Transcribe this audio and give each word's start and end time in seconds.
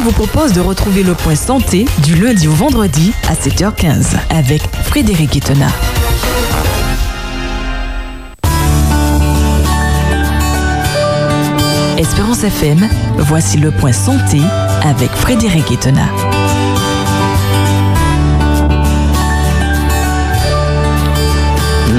Vous 0.00 0.10
propose 0.12 0.52
de 0.52 0.60
retrouver 0.60 1.02
le 1.02 1.14
point 1.14 1.34
santé 1.34 1.84
du 2.02 2.16
lundi 2.16 2.48
au 2.48 2.52
vendredi 2.52 3.12
à 3.28 3.34
7h15 3.34 4.16
avec 4.30 4.62
Frédéric 4.84 5.36
Itena. 5.36 5.68
Espérance 11.98 12.42
FM, 12.42 12.88
voici 13.18 13.58
le 13.58 13.70
point 13.70 13.92
santé 13.92 14.38
avec 14.82 15.10
Frédéric 15.10 15.70
Itena. 15.70 16.06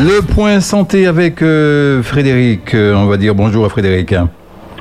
Le 0.04 0.22
point 0.22 0.60
santé 0.60 1.06
avec 1.06 1.42
euh, 1.42 2.02
Frédéric. 2.02 2.74
Euh, 2.74 2.96
on 2.96 3.06
va 3.06 3.18
dire 3.18 3.36
bonjour 3.36 3.66
à 3.66 3.70
Frédéric. 3.70 4.14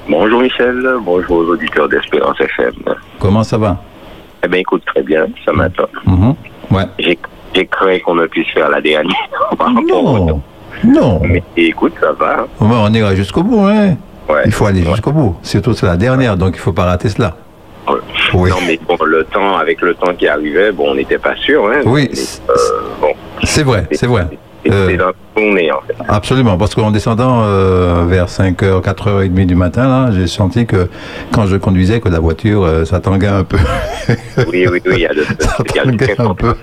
Bonjour 0.08 0.40
Michel, 0.40 0.84
bonjour 1.02 1.38
aux 1.38 1.46
auditeurs 1.50 1.88
d'Espérance 1.88 2.40
FM. 2.40 2.72
Comment 3.20 3.44
ça 3.44 3.56
va? 3.58 3.76
Eh 4.44 4.48
bien 4.48 4.60
écoute 4.60 4.82
très 4.86 5.02
bien 5.02 5.26
ce 5.46 5.50
matin. 5.52 5.84
Mhm. 6.06 6.34
Ouais. 6.70 6.84
J'ai 6.98 7.18
j'ai 7.54 7.66
cru 7.66 8.00
qu'on 8.00 8.14
ne 8.14 8.26
puisse 8.26 8.48
faire 8.52 8.68
la 8.70 8.80
dernière 8.80 9.14
par 9.58 9.74
rapport 9.74 10.04
au 10.04 10.18
Non. 10.18 10.26
temps. 10.26 10.42
Non. 10.84 11.20
Mais 11.24 11.42
écoute, 11.56 11.92
ça 12.00 12.12
va. 12.12 12.46
On 12.60 12.92
ira 12.92 13.14
jusqu'au 13.14 13.42
bout, 13.42 13.60
hein. 13.66 13.96
Ouais. 14.28 14.42
Il 14.46 14.52
faut 14.52 14.66
aller 14.66 14.82
jusqu'au 14.82 15.12
bout. 15.12 15.36
Surtout 15.42 15.74
c'est 15.74 15.86
la 15.86 15.96
dernière, 15.96 16.36
donc 16.36 16.54
il 16.56 16.60
faut 16.60 16.72
pas 16.72 16.84
rater 16.84 17.08
cela. 17.08 17.36
Oui. 18.34 18.50
Non 18.50 18.56
mais 18.66 18.78
bon, 18.88 18.96
le 19.04 19.24
temps, 19.24 19.56
avec 19.56 19.80
le 19.82 19.94
temps 19.94 20.14
qui 20.14 20.26
arrivait, 20.26 20.72
bon, 20.72 20.90
on 20.90 20.94
n'était 20.94 21.18
pas 21.18 21.36
sûr. 21.36 21.66
Hein, 21.66 21.82
Oui, 21.84 22.08
euh, 22.48 22.54
bon, 23.00 23.12
C'est 23.44 23.62
vrai, 23.64 23.86
c'est 23.92 24.06
vrai. 24.06 24.26
Euh, 24.70 24.96
journée 25.36 25.72
en 25.72 25.80
fait. 25.86 25.94
Absolument, 26.08 26.56
parce 26.56 26.74
qu'en 26.74 26.90
descendant 26.92 27.42
euh, 27.42 28.04
vers 28.06 28.26
5h, 28.28 28.80
4h30 28.82 29.46
du 29.46 29.54
matin, 29.56 29.88
là, 29.88 30.10
j'ai 30.12 30.26
senti 30.28 30.66
que 30.66 30.88
quand 31.32 31.46
je 31.46 31.56
conduisais, 31.56 32.00
que 32.00 32.08
la 32.08 32.20
voiture, 32.20 32.62
euh, 32.64 32.84
ça 32.84 33.00
tanguait 33.00 33.26
un 33.26 33.42
peu. 33.42 33.56
Oui, 34.48 34.66
oui, 34.70 34.80
oui, 34.86 34.92
il 34.92 34.98
y 35.00 35.06
a 35.06 35.12
de, 35.14 35.22
Ça 35.40 35.56
il 35.68 35.76
y 35.76 35.78
a 35.80 35.84
du 35.86 35.96
tanguait 35.96 36.14
un 36.20 36.34
peu. 36.34 36.54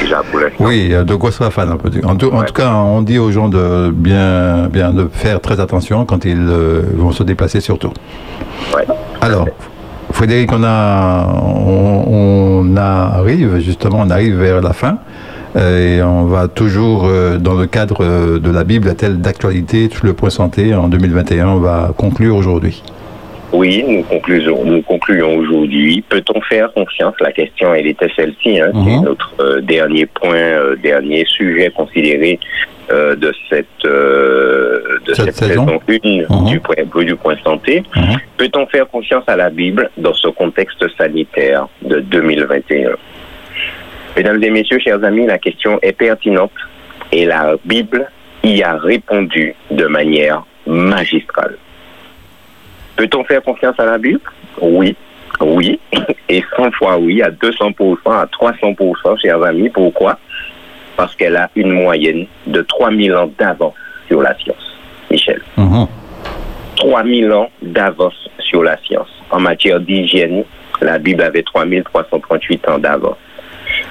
déjà 0.00 0.22
pour 0.30 0.40
l'instant. 0.40 0.64
Oui, 0.64 0.80
il 0.86 0.90
y 0.90 0.94
a 0.96 1.04
de 1.04 1.14
quoi 1.14 1.30
ça 1.30 1.50
fan 1.50 1.70
un 1.70 1.76
peu. 1.76 1.90
En 2.04 2.16
tout, 2.16 2.30
en 2.32 2.40
Ouais. 2.40 2.46
tout 2.46 2.54
cas, 2.54 2.72
on 2.72 3.02
dit 3.02 3.18
aux 3.18 3.30
gens 3.30 3.48
de 3.48 3.90
bien, 3.94 4.66
bien 4.68 4.90
de 4.92 5.08
faire 5.12 5.40
très 5.40 5.60
attention 5.60 6.04
quand 6.06 6.24
ils 6.24 6.36
euh, 6.48 6.82
vont 6.96 7.12
se 7.12 7.22
déplacer 7.22 7.60
surtout. 7.60 7.92
Ouais. 8.74 8.84
Alors, 9.20 9.46
Frédéric, 10.10 10.50
on, 10.52 10.62
a, 10.64 11.26
on, 11.42 12.04
on 12.72 12.76
arrive 12.76 13.58
justement, 13.58 13.98
on 14.00 14.10
arrive 14.10 14.36
vers 14.40 14.60
la 14.60 14.72
fin. 14.72 14.98
Euh, 15.56 15.98
Et 15.98 16.02
on 16.02 16.24
va 16.24 16.48
toujours 16.48 17.06
euh, 17.06 17.38
dans 17.38 17.54
le 17.54 17.66
cadre 17.66 18.02
euh, 18.04 18.38
de 18.38 18.50
la 18.50 18.64
Bible, 18.64 18.88
a-t-elle 18.88 19.20
d'actualité, 19.20 19.88
tout 19.88 20.04
le 20.06 20.12
point 20.12 20.30
santé 20.30 20.74
en 20.74 20.88
2021, 20.88 21.48
on 21.48 21.58
va 21.60 21.92
conclure 21.96 22.36
aujourd'hui. 22.36 22.82
Oui, 23.52 23.84
nous 23.86 24.02
concluons, 24.02 24.64
nous 24.64 24.82
concluons 24.82 25.36
aujourd'hui. 25.36 26.02
Peut-on 26.08 26.40
faire 26.40 26.72
confiance 26.72 27.14
La 27.20 27.30
question, 27.30 27.72
elle 27.72 27.86
était 27.86 28.10
celle-ci. 28.16 28.60
Hein, 28.60 28.70
Mhm. 28.74 28.84
C'est 28.84 29.00
notre 29.04 29.32
euh, 29.40 29.60
dernier 29.60 30.06
point, 30.06 30.34
euh, 30.34 30.74
dernier 30.82 31.24
sujet 31.26 31.70
considéré 31.70 32.40
euh, 32.90 33.14
de 33.14 33.32
cette 33.48 33.66
de 33.84 35.14
Cette 35.14 35.26
cette, 35.26 35.34
saison. 35.36 35.66
saison 35.66 35.80
1 35.88 36.26
Mhm. 36.28 36.46
du 36.48 36.58
point 36.60 37.04
du 37.04 37.14
point 37.16 37.36
santé. 37.44 37.82
Mhm. 37.94 38.16
Peut-on 38.38 38.66
faire 38.66 38.88
confiance 38.88 39.24
à 39.28 39.36
la 39.36 39.50
Bible 39.50 39.88
dans 39.98 40.14
ce 40.14 40.28
contexte 40.28 40.84
sanitaire 40.98 41.68
de 41.82 42.00
2021 42.00 42.90
Mesdames 44.16 44.42
et 44.44 44.50
messieurs, 44.50 44.78
chers 44.78 45.02
amis, 45.02 45.26
la 45.26 45.38
question 45.38 45.78
est 45.82 45.92
pertinente 45.92 46.52
et 47.10 47.26
la 47.26 47.54
Bible 47.64 48.08
y 48.44 48.62
a 48.62 48.76
répondu 48.76 49.54
de 49.70 49.86
manière 49.86 50.44
magistrale. 50.66 51.56
Peut-on 52.96 53.24
faire 53.24 53.42
confiance 53.42 53.78
à 53.78 53.86
la 53.86 53.98
Bible? 53.98 54.20
Oui, 54.60 54.96
oui, 55.40 55.80
et 56.28 56.44
100 56.56 56.70
fois 56.72 56.96
oui, 56.98 57.22
à 57.22 57.30
200%, 57.30 57.96
à 58.06 58.26
300%, 58.26 59.20
chers 59.20 59.42
amis. 59.42 59.68
Pourquoi? 59.68 60.18
Parce 60.96 61.16
qu'elle 61.16 61.36
a 61.36 61.50
une 61.56 61.72
moyenne 61.72 62.26
de 62.46 62.62
3000 62.62 63.14
ans 63.16 63.30
d'avance 63.36 63.74
sur 64.06 64.22
la 64.22 64.36
science. 64.38 64.76
Michel. 65.10 65.42
Mhm. 65.56 65.86
3000 66.76 67.32
ans 67.32 67.50
d'avance 67.62 68.28
sur 68.38 68.62
la 68.62 68.76
science. 68.78 69.08
En 69.30 69.40
matière 69.40 69.80
d'hygiène, 69.80 70.44
la 70.80 70.98
Bible 70.98 71.22
avait 71.22 71.42
3338 71.42 72.68
ans 72.68 72.78
d'avance. 72.78 73.16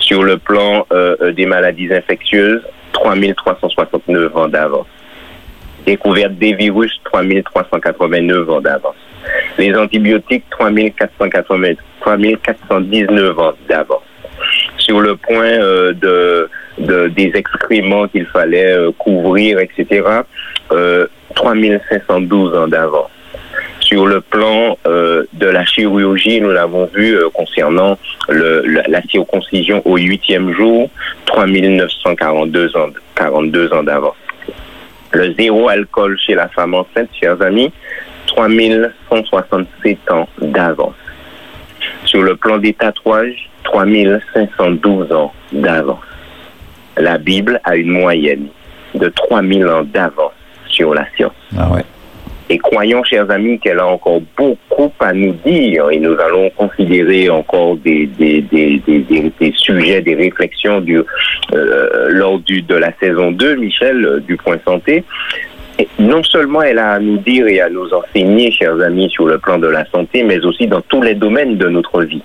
Sur 0.07 0.23
le 0.23 0.37
plan 0.37 0.85
euh, 0.91 1.15
euh, 1.21 1.31
des 1.31 1.45
maladies 1.45 1.91
infectieuses, 1.93 2.61
3369 2.93 4.35
ans 4.37 4.47
d'avance. 4.47 4.87
Découverte 5.85 6.33
des 6.33 6.53
virus, 6.53 6.91
3389 7.05 8.49
ans 8.49 8.61
d'avance. 8.61 8.95
Les 9.57 9.73
antibiotiques, 9.75 10.43
3480, 10.51 11.73
3419 12.01 13.39
ans 13.39 13.53
d'avance. 13.69 14.03
Sur 14.77 14.99
le 14.99 15.15
point 15.15 15.45
euh, 15.45 15.93
de, 15.93 16.49
de- 16.79 17.07
des 17.07 17.31
excréments 17.35 18.07
qu'il 18.07 18.25
fallait 18.25 18.73
euh, 18.73 18.91
couvrir, 18.97 19.59
etc., 19.59 20.03
euh, 20.71 21.07
3512 21.35 22.55
ans 22.57 22.67
d'avance. 22.67 23.09
Sur 23.83 24.07
le 24.07 24.21
plan 24.21 24.77
euh, 24.87 25.25
de 25.33 25.45
la 25.45 25.65
chirurgie, 25.65 26.39
nous 26.39 26.51
l'avons 26.51 26.89
vu 26.93 27.15
euh, 27.15 27.29
concernant 27.33 27.97
la 28.29 29.01
circoncision 29.03 29.81
au 29.85 29.97
huitième 29.97 30.53
jour, 30.53 30.89
3942 31.25 32.77
ans, 32.77 32.87
42 33.15 33.73
ans 33.73 33.83
d'avance. 33.83 34.15
Le 35.11 35.33
zéro 35.33 35.67
alcool 35.67 36.17
chez 36.17 36.33
la 36.33 36.47
femme 36.47 36.73
enceinte, 36.73 37.09
chers 37.19 37.41
amis, 37.41 37.71
3167 38.27 40.11
ans 40.11 40.27
d'avance. 40.41 40.95
Sur 42.05 42.23
le 42.23 42.37
plan 42.37 42.57
des 42.57 42.73
tatouages, 42.73 43.49
3512 43.65 45.11
ans 45.11 45.33
d'avance. 45.51 46.05
La 46.97 47.17
Bible 47.17 47.59
a 47.65 47.75
une 47.75 47.91
moyenne 47.91 48.47
de 48.95 49.09
3000 49.09 49.67
ans 49.67 49.83
d'avance 49.83 50.31
sur 50.67 50.93
la 50.93 51.05
science. 51.15 51.33
Ah 51.57 51.69
ouais. 51.71 51.83
Et 52.53 52.59
croyons, 52.59 53.03
chers 53.03 53.31
amis, 53.31 53.57
qu'elle 53.57 53.79
a 53.79 53.87
encore 53.87 54.21
beaucoup 54.37 54.91
à 54.99 55.11
nous 55.11 55.33
dire 55.43 55.89
et 55.89 55.97
nous 55.97 56.15
allons 56.19 56.51
considérer 56.51 57.27
encore 57.27 57.77
des, 57.77 58.05
des, 58.05 58.41
des, 58.41 58.77
des, 58.85 58.99
des- 59.39 59.53
sujets, 59.57 60.01
des 60.01 60.13
réflexions 60.13 60.79
du, 60.79 60.99
euh, 60.99 62.09
lors 62.09 62.37
du, 62.37 62.61
de 62.61 62.75
la 62.75 62.91
saison 62.99 63.31
2, 63.31 63.55
Michel, 63.55 64.05
euh, 64.05 64.19
du 64.19 64.37
Point 64.37 64.59
Santé. 64.67 65.03
Non 65.97 66.21
seulement 66.21 66.61
elle 66.61 66.77
a 66.77 66.91
à 66.91 66.99
nous 66.99 67.17
dire 67.17 67.47
et 67.47 67.59
à 67.59 67.69
nous 67.69 67.91
enseigner, 67.91 68.51
chers 68.51 68.79
amis, 68.81 69.09
sur 69.09 69.25
le 69.25 69.39
plan 69.39 69.57
de 69.57 69.65
la 69.67 69.85
santé, 69.85 70.21
mais 70.21 70.39
aussi 70.45 70.67
dans 70.67 70.81
tous 70.81 71.01
les 71.01 71.15
domaines 71.15 71.57
de 71.57 71.67
notre 71.69 72.03
vie. 72.03 72.21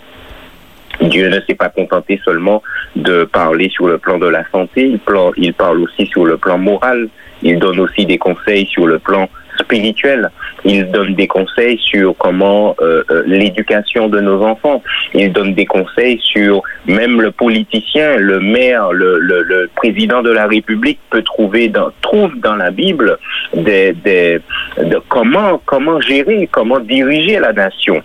Dieu 1.00 1.30
ne 1.30 1.40
s'est 1.40 1.54
pas 1.54 1.70
contenté 1.70 2.20
seulement 2.22 2.62
de 2.96 3.24
parler 3.24 3.70
sur 3.70 3.86
le 3.88 3.96
plan 3.96 4.18
de 4.18 4.26
la 4.26 4.44
santé, 4.52 4.98
il 5.38 5.52
parle 5.54 5.80
aussi 5.80 6.04
sur 6.06 6.26
le 6.26 6.36
plan 6.36 6.58
moral, 6.58 7.08
il 7.42 7.58
donne 7.58 7.80
aussi 7.80 8.04
des 8.04 8.18
conseils 8.18 8.66
sur 8.66 8.86
le 8.86 8.98
plan 8.98 9.30
spirituel, 9.58 10.30
il 10.64 10.90
donne 10.90 11.14
des 11.14 11.26
conseils 11.26 11.78
sur 11.78 12.16
comment 12.16 12.74
euh, 12.80 13.02
euh, 13.10 13.22
l'éducation 13.26 14.08
de 14.08 14.20
nos 14.20 14.42
enfants, 14.42 14.82
il 15.14 15.32
donne 15.32 15.54
des 15.54 15.66
conseils 15.66 16.18
sur 16.22 16.62
même 16.86 17.20
le 17.20 17.30
politicien, 17.32 18.16
le 18.16 18.40
maire, 18.40 18.92
le, 18.92 19.70
président 19.74 20.22
de 20.22 20.30
la 20.30 20.46
République 20.46 20.98
peut 21.10 21.22
trouver 21.22 21.68
dans, 21.68 21.90
trouve 22.00 22.38
dans 22.40 22.56
la 22.56 22.70
Bible 22.70 23.18
des, 23.54 23.92
des, 23.92 24.40
de 24.78 25.00
comment, 25.08 25.60
comment 25.66 26.00
gérer, 26.00 26.48
comment 26.50 26.80
diriger 26.80 27.38
la 27.38 27.52
nation. 27.52 28.02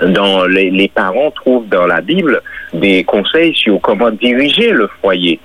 Dans 0.00 0.46
les, 0.46 0.70
les 0.70 0.88
parents 0.88 1.30
trouvent 1.30 1.68
dans 1.68 1.86
la 1.86 2.00
Bible 2.00 2.42
des 2.72 3.04
conseils 3.04 3.54
sur 3.54 3.80
comment 3.80 4.10
diriger 4.10 4.70
le 4.70 4.88
foyer. 5.00 5.38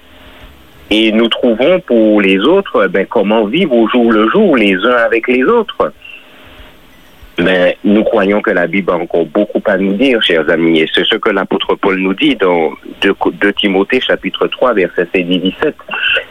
Et 0.89 1.11
nous 1.11 1.27
trouvons 1.27 1.79
pour 1.81 2.21
les 2.21 2.39
autres 2.39 2.87
ben, 2.87 3.05
comment 3.05 3.45
vivre 3.45 3.73
au 3.73 3.87
jour 3.89 4.11
le 4.11 4.29
jour 4.29 4.55
les 4.55 4.75
uns 4.75 5.03
avec 5.05 5.27
les 5.27 5.43
autres. 5.43 5.91
Mais 7.39 7.77
nous 7.83 8.03
croyons 8.03 8.41
que 8.41 8.49
la 8.49 8.65
Bible 8.65 8.91
a 8.91 8.95
encore 8.95 9.25
beaucoup 9.25 9.61
à 9.65 9.77
nous 9.77 9.93
dire, 9.93 10.21
chers 10.23 10.49
amis. 10.49 10.79
Et 10.79 10.89
c'est 10.91 11.05
ce 11.05 11.15
que 11.17 11.29
l'apôtre 11.29 11.75
Paul 11.75 11.99
nous 11.99 12.13
dit 12.13 12.35
dans 12.35 12.71
2, 13.01 13.53
Timothée 13.53 14.01
chapitre 14.01 14.47
3, 14.47 14.73
verset 14.73 15.07
16 15.13 15.25
et 15.29 15.37
17, 15.37 15.75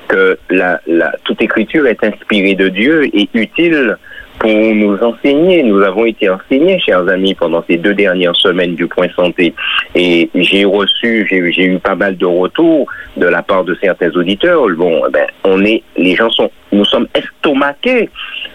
que 0.09 0.39
la, 0.51 0.81
la, 0.87 1.13
toute 1.23 1.41
écriture 1.43 1.87
est 1.87 2.03
inspirée 2.03 2.55
de 2.55 2.69
Dieu 2.69 3.05
et 3.15 3.29
utile 3.35 3.97
pour 4.39 4.51
nous 4.51 4.97
enseigner. 5.03 5.63
Nous 5.63 5.81
avons 5.83 6.05
été 6.05 6.29
enseignés, 6.29 6.79
chers 6.79 7.09
amis, 7.09 7.35
pendant 7.35 7.65
ces 7.69 7.77
deux 7.77 7.95
dernières 7.95 8.37
semaines 8.37 8.75
du 8.75 8.87
Point 8.87 9.09
Santé. 9.15 9.55
Et 9.95 10.31
j'ai 10.35 10.65
reçu, 10.65 11.27
j'ai 11.31 11.65
eu 11.65 11.79
pas 11.79 11.95
mal 11.95 12.17
de 12.17 12.27
retours 12.27 12.87
de 13.17 13.27
la 13.27 13.43
part 13.43 13.65
de 13.65 13.77
certains 13.81 14.11
auditeurs. 14.11 14.67
Bon, 14.77 15.03
ben, 15.11 15.27
on 15.45 15.65
est, 15.65 15.83
les 15.97 16.15
gens 16.15 16.31
sont, 16.31 16.51
nous 16.73 16.85
sommes 16.85 17.09
estomaqués 17.15 18.11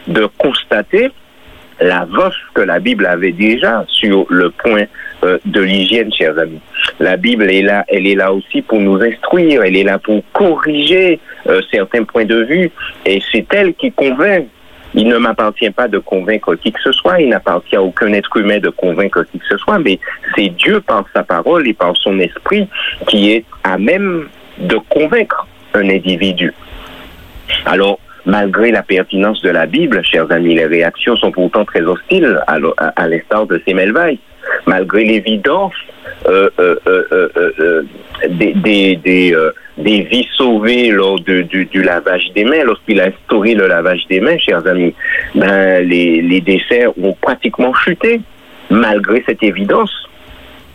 de 0.07 0.28
constater 0.38 1.12
l'avance 1.81 2.36
que 2.54 2.62
la 2.62 2.80
Bible 2.80 3.06
avait 3.06 3.31
déjà 3.31 3.86
sur 3.88 4.25
le 4.30 4.51
point 4.51 4.83
euh, 5.24 5.39
de 5.45 5.62
l'hygiène, 5.62 6.13
chers 6.13 6.38
amis. 6.38 6.62
La 7.00 7.18
Bible 7.18 7.50
est 7.50 7.63
là, 7.63 7.86
elle 7.88 8.07
est 8.07 8.16
là 8.16 8.31
aussi 8.31 8.62
pour 8.62 8.80
nous 8.80 9.01
instruire, 9.01 9.63
elle 9.63 9.75
est 9.75 9.83
là 9.83 9.98
pour 9.98 10.22
corriger 10.33 11.19
euh, 11.48 11.62
certains 11.72 12.04
points 12.04 12.25
de 12.25 12.44
vue, 12.44 12.72
et 13.06 13.22
c'est 13.31 13.45
elle 13.54 13.74
qui 13.74 13.92
convainc 13.92 14.45
il 14.93 15.07
ne 15.07 15.17
m'appartient 15.17 15.69
pas 15.69 15.88
de 15.88 15.99
convaincre 15.99 16.55
qui 16.55 16.71
que 16.71 16.81
ce 16.81 16.91
soit, 16.91 17.21
il 17.21 17.29
n'appartient 17.29 17.75
à 17.75 17.81
aucun 17.81 18.11
être 18.13 18.35
humain 18.38 18.59
de 18.59 18.69
convaincre 18.69 19.23
qui 19.23 19.39
que 19.39 19.45
ce 19.47 19.57
soit, 19.57 19.79
mais 19.79 19.99
c'est 20.35 20.49
Dieu 20.49 20.81
par 20.81 21.05
sa 21.13 21.23
parole 21.23 21.67
et 21.67 21.73
par 21.73 21.95
son 21.97 22.19
esprit 22.19 22.67
qui 23.07 23.31
est 23.31 23.45
à 23.63 23.77
même 23.77 24.27
de 24.57 24.77
convaincre 24.89 25.47
un 25.73 25.89
individu. 25.89 26.53
Alors, 27.65 27.99
malgré 28.25 28.71
la 28.71 28.83
pertinence 28.83 29.41
de 29.41 29.49
la 29.49 29.65
Bible, 29.65 30.03
chers 30.03 30.31
amis, 30.31 30.55
les 30.55 30.65
réactions 30.65 31.15
sont 31.17 31.31
pourtant 31.31 31.65
très 31.65 31.81
hostiles 31.81 32.39
à, 32.47 33.07
l'instar 33.07 33.45
de 33.45 33.61
Semmelweis. 33.65 34.19
Malgré 34.65 35.05
l'évidence 35.05 35.73
euh, 36.27 36.49
euh, 36.59 36.75
euh, 36.87 37.83
des, 38.27 38.53
des, 38.53 38.95
des, 38.95 39.35
vies 39.83 40.28
sauvées 40.36 40.89
lors 40.89 41.19
du, 41.19 41.68
lavage 41.83 42.31
des 42.33 42.44
mains, 42.44 42.63
lorsqu'il 42.63 43.00
a 43.01 43.06
instauré 43.06 43.54
le 43.54 43.68
lavage 43.68 44.06
des 44.10 44.19
mains, 44.19 44.38
chers 44.38 44.66
amis, 44.68 44.94
ben, 45.36 45.88
les, 45.88 46.22
les 46.22 46.42
décès 46.42 46.88
ont 47.01 47.13
pratiquement 47.19 47.74
chuté. 47.74 48.22
Malgré 48.69 49.22
cette 49.28 49.44
évidence, 49.44 49.92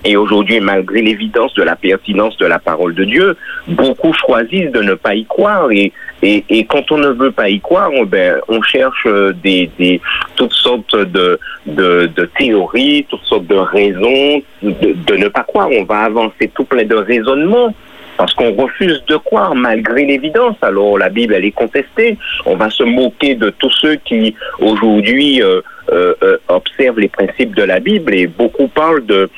et 0.05 0.17
aujourd'hui, 0.17 0.61
malgré 0.61 1.03
l'évidence 1.03 1.53
de 1.55 1.63
la 1.63 1.75
pertinence 1.75 2.37
de 2.37 2.47
la 2.47 2.59
parole 2.61 2.95
de 2.95 3.05
Dieu, 3.05 3.37
beaucoup 3.67 4.13
choisissent 4.13 4.71
de 4.71 4.83
ne 4.83 4.95
pas 4.95 5.15
y 5.15 5.25
croire. 5.25 5.71
Et, 5.73 5.93
et, 6.23 6.45
et 6.49 6.65
quand 6.65 6.93
on 6.93 6.99
ne 6.99 7.09
veut 7.09 7.33
pas 7.33 7.49
y 7.49 7.59
croire, 7.59 7.91
on, 7.93 8.05
ben, 8.05 8.37
on 8.49 8.63
cherche 8.63 9.07
des, 9.43 9.69
des, 9.79 10.01
toutes 10.37 10.53
sortes 10.53 10.95
de, 10.95 11.41
de, 11.67 12.09
de 12.15 12.31
théories, 12.39 13.07
toutes 13.09 13.25
sortes 13.25 13.47
de 13.47 13.57
raisons 13.57 14.43
de, 14.63 14.93
de 14.93 15.17
ne 15.17 15.29
pas 15.29 15.43
croire. 15.43 15.71
On 15.73 15.85
va 15.85 16.01
avancer 16.01 16.51
tout 16.55 16.65
plein 16.65 16.85
de 16.85 16.95
raisonnements 16.95 17.75
parce 18.17 18.33
qu'on 18.35 18.53
refuse 18.53 19.03
de 19.09 19.17
croire 19.17 19.55
malgré 19.55 20.05
l'évidence. 20.05 20.57
Alors 20.63 20.99
la 20.99 21.09
Bible, 21.09 21.35
elle 21.35 21.45
est 21.45 21.53
contestée. 21.53 22.17
On 22.45 22.57
va 22.57 22.71
se 22.71 22.83
moquer 22.83 23.35
de 23.35 23.51
tous 23.51 23.73
ceux 23.73 23.97
qui 23.97 24.35
aujourd'hui 24.59 25.43
euh, 25.43 25.61
euh, 25.93 26.15
euh 26.23 26.37
observent 26.49 27.01
les 27.01 27.09
principes 27.09 27.55
de 27.55 27.63
la 27.63 27.81
Bible 27.81 28.15
et 28.15 28.27
beaucoup 28.27 28.69
parlent 28.69 29.05
de 29.07 29.29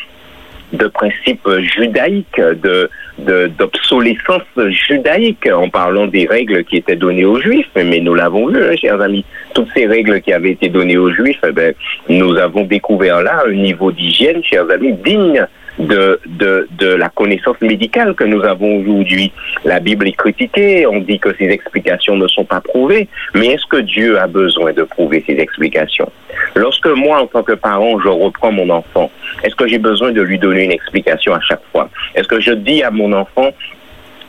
de 0.73 0.87
principes 0.87 1.49
judaïques, 1.61 2.39
de 2.39 2.91
d'obsolescence 3.59 4.43
judaïque 4.69 5.49
en 5.53 5.69
parlant 5.69 6.07
des 6.07 6.27
règles 6.27 6.63
qui 6.65 6.77
étaient 6.77 6.97
données 6.97 7.25
aux 7.25 7.41
juifs. 7.41 7.71
Mais 7.75 8.01
nous 8.01 8.15
l'avons 8.15 8.47
vu, 8.47 8.63
hein, 8.63 8.77
chers 8.77 9.01
amis, 9.01 9.25
toutes 9.55 9.69
ces 9.75 9.87
règles 9.87 10.21
qui 10.21 10.33
avaient 10.33 10.53
été 10.53 10.69
données 10.69 10.99
aux 10.99 11.11
juifs, 11.11 11.41
eh 11.47 11.51
ben, 11.51 11.75
nous 12.09 12.37
avons 12.37 12.65
découvert 12.65 13.23
là 13.23 13.43
un 13.47 13.53
niveau 13.53 13.91
d'hygiène, 13.91 14.45
chers 14.45 14.71
amis, 14.71 14.93
digne 14.93 15.47
de, 15.79 16.21
de, 16.27 16.69
de 16.79 16.89
la 16.89 17.09
connaissance 17.09 17.61
médicale 17.61 18.15
que 18.15 18.25
nous 18.25 18.43
avons 18.43 18.81
aujourd'hui. 18.81 19.33
La 19.65 19.81
Bible 19.81 20.09
est 20.09 20.17
critiquée, 20.17 20.87
on 20.87 21.01
dit 21.01 21.19
que 21.19 21.35
ses 21.37 21.47
explications 21.47 22.17
ne 22.17 22.27
sont 22.27 22.45
pas 22.45 22.61
prouvées, 22.61 23.09
mais 23.35 23.49
est-ce 23.49 23.67
que 23.67 23.79
Dieu 23.79 24.19
a 24.19 24.27
besoin 24.27 24.73
de 24.73 24.83
prouver 24.83 25.25
ses 25.27 25.35
explications? 25.39 26.11
Lorsque 26.55 26.87
moi, 26.87 27.23
en 27.23 27.27
tant 27.27 27.43
que 27.43 27.53
parent, 27.53 27.99
je 28.01 28.09
reprends 28.09 28.53
mon 28.53 28.69
enfant, 28.71 29.11
est-ce 29.43 29.55
que 29.55 29.69
j'ai 29.69 29.79
besoin 29.79 30.13
de 30.13 30.23
lui 30.23 30.39
donner 30.39 30.65
une 30.65 30.73
explication 30.73 31.35
à 31.35 31.41
chaque 31.41 31.63
fois? 31.73 31.89
Est-ce 32.15 32.29
que 32.29 32.41
je 32.41 32.53
dis 32.53 32.83
à 32.83 32.91
mon 32.91 33.13
enfant, 33.13 33.51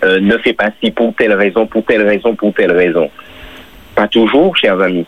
euh, 0.03 0.19
ne 0.19 0.37
fais 0.37 0.53
pas 0.53 0.69
ci 0.81 0.91
pour 0.91 1.13
telle 1.15 1.33
raison, 1.33 1.65
pour 1.65 1.83
telle 1.85 2.05
raison, 2.05 2.35
pour 2.35 2.53
telle 2.53 2.71
raison? 2.71 3.09
Pas 3.95 4.07
toujours, 4.07 4.55
chers 4.55 4.79
amis. 4.79 5.05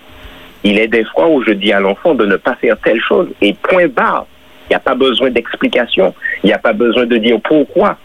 Il 0.63 0.79
est 0.79 0.87
des 0.87 1.05
fois 1.05 1.27
où 1.27 1.43
je 1.43 1.51
dis 1.51 1.71
à 1.73 1.79
l'enfant 1.79 2.13
de 2.13 2.25
ne 2.25 2.35
pas 2.35 2.55
faire 2.55 2.77
telle 2.83 3.01
chose 3.01 3.29
et 3.41 3.53
point 3.53 3.87
barre. 3.87 4.27
Il 4.69 4.73
n'y 4.73 4.75
a 4.75 4.79
pas 4.79 4.95
besoin 4.95 5.29
d'explication. 5.29 6.13
Il 6.43 6.47
n'y 6.47 6.53
a 6.53 6.59
pas 6.59 6.73
besoin 6.73 7.05
de 7.05 7.17
dire 7.17 7.39
pourquoi. 7.41 7.97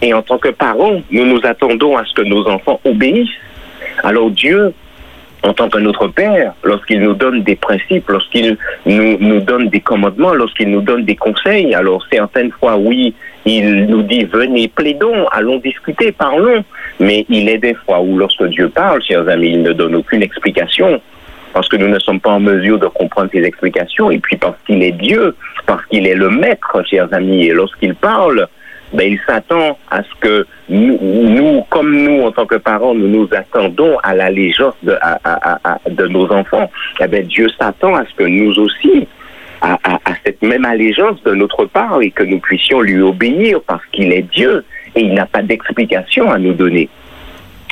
Et 0.00 0.14
en 0.14 0.22
tant 0.22 0.38
que 0.38 0.48
parents, 0.48 1.00
nous 1.10 1.26
nous 1.26 1.40
attendons 1.44 1.96
à 1.96 2.04
ce 2.04 2.14
que 2.14 2.22
nos 2.22 2.46
enfants 2.48 2.80
obéissent. 2.84 3.28
Alors 4.02 4.30
Dieu, 4.30 4.72
en 5.42 5.52
tant 5.52 5.68
que 5.68 5.78
notre 5.78 6.08
Père, 6.08 6.54
lorsqu'il 6.62 7.00
nous 7.00 7.14
donne 7.14 7.42
des 7.42 7.56
principes, 7.56 8.08
lorsqu'il 8.08 8.56
nous, 8.86 9.18
nous 9.18 9.40
donne 9.40 9.68
des 9.68 9.80
commandements, 9.80 10.34
lorsqu'il 10.34 10.70
nous 10.70 10.80
donne 10.80 11.04
des 11.04 11.16
conseils, 11.16 11.74
alors 11.74 12.04
certaines 12.10 12.50
fois, 12.52 12.76
oui, 12.76 13.14
il 13.44 13.86
nous 13.86 14.02
dit, 14.02 14.24
venez, 14.24 14.68
plaidons, 14.68 15.26
allons 15.28 15.58
discuter, 15.58 16.12
parlons. 16.12 16.64
Mais 17.00 17.24
il 17.28 17.48
est 17.48 17.58
des 17.58 17.74
fois 17.74 18.00
où 18.00 18.18
lorsque 18.18 18.44
Dieu 18.46 18.68
parle, 18.68 19.02
chers 19.02 19.28
amis, 19.28 19.50
il 19.50 19.62
ne 19.62 19.72
donne 19.72 19.94
aucune 19.94 20.22
explication 20.22 21.00
parce 21.58 21.68
que 21.70 21.74
nous 21.74 21.88
ne 21.88 21.98
sommes 21.98 22.20
pas 22.20 22.30
en 22.30 22.38
mesure 22.38 22.78
de 22.78 22.86
comprendre 22.86 23.30
ses 23.32 23.42
explications, 23.42 24.12
et 24.12 24.20
puis 24.20 24.36
parce 24.36 24.54
qu'il 24.64 24.80
est 24.80 24.92
Dieu, 24.92 25.34
parce 25.66 25.84
qu'il 25.86 26.06
est 26.06 26.14
le 26.14 26.30
maître, 26.30 26.84
chers 26.88 27.12
amis, 27.12 27.46
et 27.46 27.52
lorsqu'il 27.52 27.96
parle, 27.96 28.46
ben, 28.92 29.10
il 29.10 29.18
s'attend 29.26 29.76
à 29.90 30.04
ce 30.04 30.08
que 30.20 30.46
nous, 30.68 31.64
comme 31.68 31.92
nous, 31.92 32.22
en 32.22 32.30
tant 32.30 32.46
que 32.46 32.54
parents, 32.54 32.94
nous 32.94 33.08
nous 33.08 33.28
attendons 33.32 33.98
à 34.04 34.14
l'allégeance 34.14 34.76
de, 34.84 34.96
de 35.90 36.06
nos 36.06 36.30
enfants, 36.30 36.70
eh 37.00 37.08
ben, 37.08 37.26
Dieu 37.26 37.48
s'attend 37.58 37.96
à 37.96 38.04
ce 38.04 38.14
que 38.14 38.28
nous 38.28 38.56
aussi, 38.60 39.08
à, 39.60 39.76
cette 40.24 40.40
même 40.42 40.64
allégeance 40.64 41.20
de 41.24 41.34
notre 41.34 41.64
part, 41.64 42.00
et 42.02 42.12
que 42.12 42.22
nous 42.22 42.38
puissions 42.38 42.82
lui 42.82 43.02
obéir, 43.02 43.58
parce 43.66 43.84
qu'il 43.90 44.12
est 44.12 44.30
Dieu, 44.32 44.64
et 44.94 45.00
il 45.00 45.12
n'a 45.12 45.26
pas 45.26 45.42
d'explication 45.42 46.30
à 46.30 46.38
nous 46.38 46.52
donner. 46.52 46.88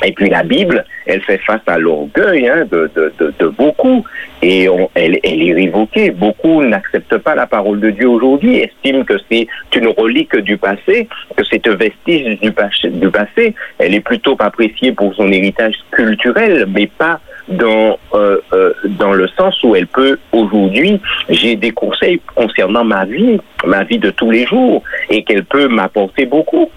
Et 0.05 0.11
puis 0.11 0.29
la 0.29 0.43
Bible, 0.43 0.85
elle 1.07 1.21
fait 1.21 1.39
face 1.39 1.61
à 1.65 1.77
l'orgueil 1.79 2.47
hein, 2.47 2.65
de, 2.71 2.89
de, 2.95 3.11
de, 3.19 3.33
de, 3.39 3.47
beaucoup 3.47 4.05
et 4.43 4.69
on, 4.69 4.89
elle, 4.93 5.19
elle, 5.23 5.41
est 5.41 5.53
révoquée. 5.53 6.11
Beaucoup 6.11 6.63
n'acceptent 6.63 7.17
pas 7.17 7.33
la 7.33 7.47
parole 7.47 7.79
de 7.79 7.89
Dieu 7.89 8.07
aujourd'hui, 8.07 8.57
estiment 8.57 9.03
que 9.03 9.15
c'est 9.29 9.47
une 9.75 9.87
relique 9.87 10.35
du 10.37 10.57
passé, 10.57 11.07
que 11.35 11.43
c'est 11.49 11.67
un 11.67 11.75
vestige 11.75 12.39
du, 12.39 12.51
passé. 12.51 13.55
Elle 13.79 13.95
est 13.95 14.01
plutôt 14.01 14.35
appréciée 14.39 14.91
pour 14.91 15.15
son 15.15 15.31
héritage 15.31 15.75
culturel, 15.91 16.67
mais 16.67 16.87
pas 16.87 17.19
dans 17.47 17.97
euh, 18.13 18.39
euh, 18.51 18.73
dans 18.99 19.13
le 19.13 19.25
sens 19.29 19.63
où 19.63 19.73
elle 19.73 19.87
peut 19.87 20.19
aujourd'hui 20.33 20.99
j'ai 21.29 21.55
des 21.55 21.71
conseils 21.71 22.19
concernant 22.35 22.83
ma 22.83 23.05
vie, 23.05 23.39
ma 23.65 23.85
vie 23.85 23.99
de 23.99 24.11
tous 24.11 24.31
les 24.31 24.45
jours, 24.45 24.83
et 25.09 25.23
qu'elle 25.23 25.45
peut 25.45 25.69
m'apporter 25.69 26.25
beaucoup. 26.25 26.69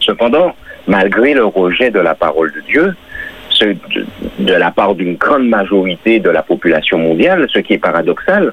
Cependant, 0.00 0.56
malgré 0.86 1.34
le 1.34 1.44
rejet 1.44 1.90
de 1.90 2.00
la 2.00 2.14
parole 2.14 2.52
de 2.52 2.60
Dieu, 2.60 2.94
de 4.38 4.52
la 4.54 4.70
part 4.70 4.94
d'une 4.94 5.14
grande 5.16 5.48
majorité 5.48 6.18
de 6.18 6.30
la 6.30 6.42
population 6.42 6.98
mondiale, 6.98 7.46
ce 7.52 7.60
qui 7.60 7.74
est 7.74 7.78
paradoxal, 7.78 8.52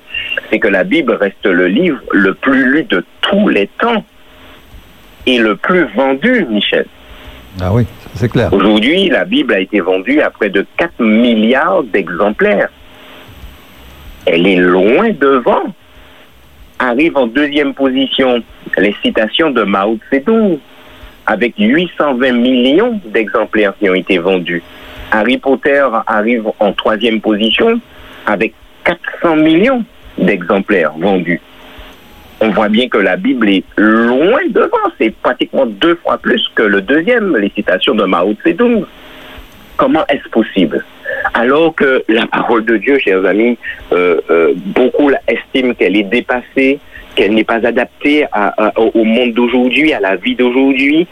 c'est 0.50 0.60
que 0.60 0.68
la 0.68 0.84
Bible 0.84 1.14
reste 1.14 1.46
le 1.46 1.68
livre 1.68 2.00
le 2.12 2.34
plus 2.34 2.72
lu 2.72 2.84
de 2.84 3.04
tous 3.22 3.48
les 3.48 3.68
temps 3.80 4.04
et 5.26 5.38
le 5.40 5.56
plus 5.56 5.86
vendu, 5.96 6.46
Michel. 6.50 6.86
Ah 7.62 7.74
oui, 7.74 7.86
c'est 8.14 8.30
clair. 8.30 8.54
Aujourd'hui, 8.54 9.10
la 9.10 9.26
Bible 9.26 9.54
a 9.54 9.60
été 9.60 9.80
vendue 9.80 10.22
à 10.22 10.30
près 10.30 10.50
de 10.50 10.66
4 10.78 11.04
milliards 11.04 11.84
d'exemplaires. 11.84 12.70
Elle 14.26 14.48
est 14.48 14.58
loin 14.58 15.10
devant. 15.10 15.64
Arrive 16.78 17.18
en 17.18 17.28
deuxième 17.28 17.74
position 17.74 18.42
les 18.78 18.96
citations 19.02 19.50
de 19.50 19.64
Mao 19.64 19.98
Tse-tung, 20.10 20.60
avec 21.30 21.54
820 21.60 22.32
millions 22.32 23.00
d'exemplaires 23.06 23.74
qui 23.80 23.88
ont 23.88 23.94
été 23.94 24.18
vendus. 24.18 24.64
Harry 25.12 25.38
Potter 25.38 25.86
arrive 26.08 26.46
en 26.60 26.74
troisième 26.74 27.22
position 27.22 27.80
avec 28.26 28.54
400 28.84 29.36
millions 29.36 29.84
d'exemplaires 30.18 30.92
vendus. 30.98 31.40
On 32.42 32.50
voit 32.50 32.70
bien 32.70 32.90
que 32.90 32.98
la 32.98 33.16
Bible 33.16 33.48
est 33.48 33.64
loin 33.78 34.40
devant, 34.50 34.90
c'est 34.98 35.14
pratiquement 35.22 35.68
deux 35.68 35.96
fois 35.98 36.18
plus 36.18 36.44
que 36.56 36.64
le 36.64 36.82
deuxième, 36.82 37.38
les 37.38 37.52
citations 37.52 37.94
de 37.94 38.06
Mao 38.06 38.34
Tse-tung. 38.34 38.86
Comment 39.78 40.06
est-ce 40.08 40.28
possible? 40.30 40.84
Alors 41.36 41.76
que 41.76 42.04
la 42.08 42.26
parole 42.26 42.66
de 42.66 42.78
Dieu, 42.78 42.98
chers 42.98 43.24
amis, 43.26 43.56
euh, 43.92 44.20
euh, 44.32 44.54
beaucoup 44.56 45.12
estiment 45.28 45.76
qu'elle 45.76 45.96
est 45.96 46.04
dépassée, 46.04 46.80
qu'elle 47.20 47.34
n'est 47.34 47.44
pas 47.44 47.68
adaptée 47.68 48.26
au 48.78 49.04
monde 49.04 49.34
d'aujourd'hui, 49.34 49.92
à 49.92 50.00
la 50.00 50.16
vie 50.16 50.36
d'aujourd'hui, 50.36 51.06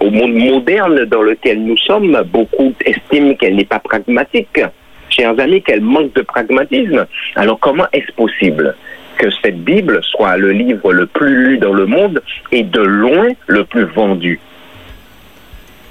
au 0.00 0.10
monde 0.10 0.34
moderne 0.34 1.06
dans 1.06 1.22
lequel 1.22 1.64
nous 1.64 1.78
sommes. 1.78 2.14
Beaucoup 2.26 2.74
estiment 2.84 3.34
qu'elle 3.36 3.56
n'est 3.56 3.64
pas 3.64 3.78
pragmatique. 3.78 4.60
Chers 5.08 5.40
amis, 5.40 5.62
qu'elle 5.62 5.80
manque 5.80 6.12
de 6.12 6.20
pragmatisme. 6.20 7.06
Alors 7.36 7.58
comment 7.58 7.86
est-ce 7.94 8.12
possible 8.12 8.76
que 9.16 9.30
cette 9.42 9.64
Bible 9.64 10.00
soit 10.02 10.36
le 10.36 10.52
livre 10.52 10.92
le 10.92 11.06
plus 11.06 11.34
lu 11.34 11.56
dans 11.56 11.72
le 11.72 11.86
monde 11.86 12.22
et 12.52 12.64
de 12.64 12.82
loin 12.82 13.28
le 13.46 13.64
plus 13.64 13.84
vendu? 13.84 14.38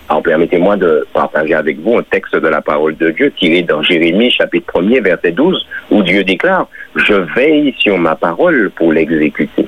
Alors 0.09 0.23
permettez-moi 0.23 0.77
de 0.77 1.05
partager 1.11 1.53
avec 1.53 1.79
vous 1.79 1.97
un 1.97 2.03
texte 2.03 2.35
de 2.35 2.47
la 2.47 2.61
parole 2.61 2.95
de 2.95 3.11
Dieu 3.11 3.31
tiré 3.37 3.61
dans 3.63 3.81
Jérémie 3.83 4.31
chapitre 4.31 4.79
1er 4.79 5.01
verset 5.01 5.31
12 5.31 5.67
où 5.91 6.01
Dieu 6.01 6.23
déclare 6.23 6.69
Je 6.95 7.13
veille 7.13 7.75
sur 7.77 7.97
ma 7.97 8.15
parole 8.15 8.71
pour 8.75 8.93
l'exécuter. 8.93 9.67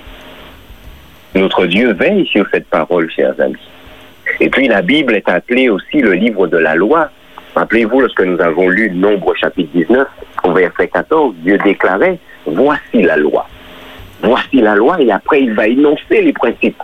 Notre 1.36 1.66
Dieu 1.66 1.94
veille 1.94 2.26
sur 2.26 2.46
cette 2.52 2.68
parole, 2.68 3.10
chers 3.12 3.40
amis. 3.42 3.70
Et 4.40 4.50
puis 4.50 4.70
la 4.70 4.82
Bible 4.82 5.14
est 5.16 5.28
appelée 5.28 5.70
aussi 5.70 6.00
le 6.00 6.14
livre 6.14 6.48
de 6.48 6.58
la 6.58 6.76
loi. 6.76 7.10
Rappelez-vous, 7.56 8.00
lorsque 8.00 8.22
nous 8.22 8.40
avons 8.40 8.70
lu 8.70 8.92
Nombre 8.92 9.36
chapitre 9.36 9.72
19 9.74 10.08
au 10.46 10.54
verset 10.54 10.88
14, 10.88 11.36
Dieu 11.40 11.58
déclarait 11.58 12.18
Voici 12.46 13.02
la 13.02 13.18
loi. 13.18 13.46
Voici 14.24 14.62
la 14.62 14.76
loi 14.76 15.02
et 15.02 15.12
après 15.12 15.42
il 15.42 15.54
va 15.54 15.68
énoncer 15.68 16.22
les 16.22 16.34
principes. 16.34 16.82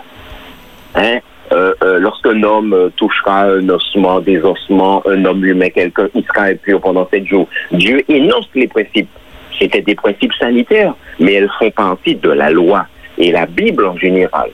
Hein? 0.95 1.19
Euh, 1.55 1.73
euh, 1.83 1.99
lorsqu'un 1.99 2.43
homme 2.43 2.73
euh, 2.73 2.89
touchera 2.97 3.43
un 3.43 3.69
ossement, 3.69 4.19
des 4.19 4.39
ossements, 4.41 5.01
un 5.07 5.23
homme 5.23 5.45
humain, 5.45 5.69
quelqu'un, 5.69 6.09
il 6.13 6.25
sera 6.25 6.47
impur 6.47 6.81
pendant 6.81 7.07
sept 7.09 7.25
jours. 7.25 7.47
Dieu 7.71 8.03
énonce 8.09 8.49
les 8.55 8.67
principes. 8.67 9.07
C'était 9.57 9.81
des 9.81 9.95
principes 9.95 10.33
sanitaires, 10.33 10.93
mais 11.17 11.35
elles 11.35 11.49
font 11.57 11.71
partie 11.71 12.15
de 12.15 12.29
la 12.29 12.49
loi. 12.49 12.87
Et 13.17 13.31
la 13.31 13.45
Bible 13.45 13.85
en 13.85 13.95
général, 13.97 14.49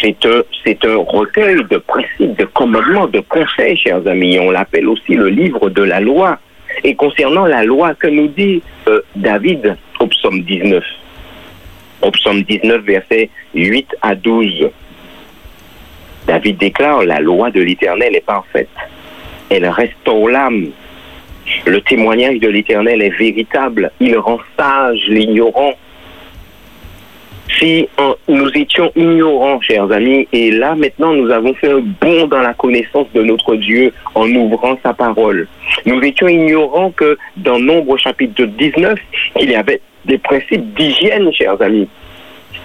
c'est 0.00 0.24
un, 0.24 0.96
recueil 0.96 1.56
de 1.70 1.76
principes, 1.76 2.38
de 2.38 2.44
commandements, 2.46 3.06
de 3.06 3.20
conseils, 3.20 3.76
chers 3.76 4.06
amis. 4.06 4.38
On 4.38 4.50
l'appelle 4.50 4.88
aussi 4.88 5.16
le 5.16 5.28
livre 5.28 5.68
de 5.68 5.82
la 5.82 6.00
loi. 6.00 6.38
Et 6.82 6.94
concernant 6.94 7.44
la 7.44 7.64
loi, 7.64 7.94
que 7.94 8.06
nous 8.06 8.28
dit 8.28 8.62
David 9.16 9.76
au 10.00 10.06
psaume 10.06 10.40
19 10.40 10.82
Au 12.00 12.10
psaume 12.12 12.42
19, 12.42 12.82
versets 12.84 13.28
8 13.54 13.96
à 14.00 14.14
12. 14.14 14.70
David 16.28 16.58
déclare, 16.58 17.04
la 17.04 17.20
loi 17.20 17.50
de 17.50 17.62
l'Éternel 17.62 18.14
est 18.14 18.24
parfaite. 18.24 18.68
Elle 19.48 19.66
restaure 19.66 20.28
l'âme. 20.28 20.68
Le 21.64 21.80
témoignage 21.80 22.38
de 22.38 22.48
l'Éternel 22.48 23.00
est 23.00 23.16
véritable. 23.18 23.90
Il 23.98 24.16
rend 24.18 24.38
sage 24.56 25.00
l'ignorant 25.08 25.72
si 27.58 27.88
nous 28.28 28.50
étions 28.54 28.92
ignorants, 28.94 29.60
chers 29.62 29.90
amis, 29.90 30.28
et 30.32 30.50
là 30.50 30.74
maintenant 30.74 31.14
nous 31.14 31.30
avons 31.30 31.54
fait 31.54 31.72
un 31.72 31.80
bond 31.80 32.26
dans 32.26 32.42
la 32.42 32.52
connaissance 32.52 33.06
de 33.14 33.22
notre 33.22 33.56
Dieu 33.56 33.92
en 34.14 34.30
ouvrant 34.30 34.78
sa 34.82 34.92
parole. 34.92 35.48
Nous 35.86 36.00
étions 36.02 36.28
ignorants 36.28 36.90
que 36.90 37.16
dans 37.38 37.58
Nombre 37.58 37.96
chapitre 37.96 38.44
19, 38.44 38.98
il 39.40 39.50
y 39.50 39.54
avait 39.54 39.80
des 40.04 40.18
principes 40.18 40.74
d'hygiène, 40.74 41.32
chers 41.32 41.60
amis. 41.62 41.88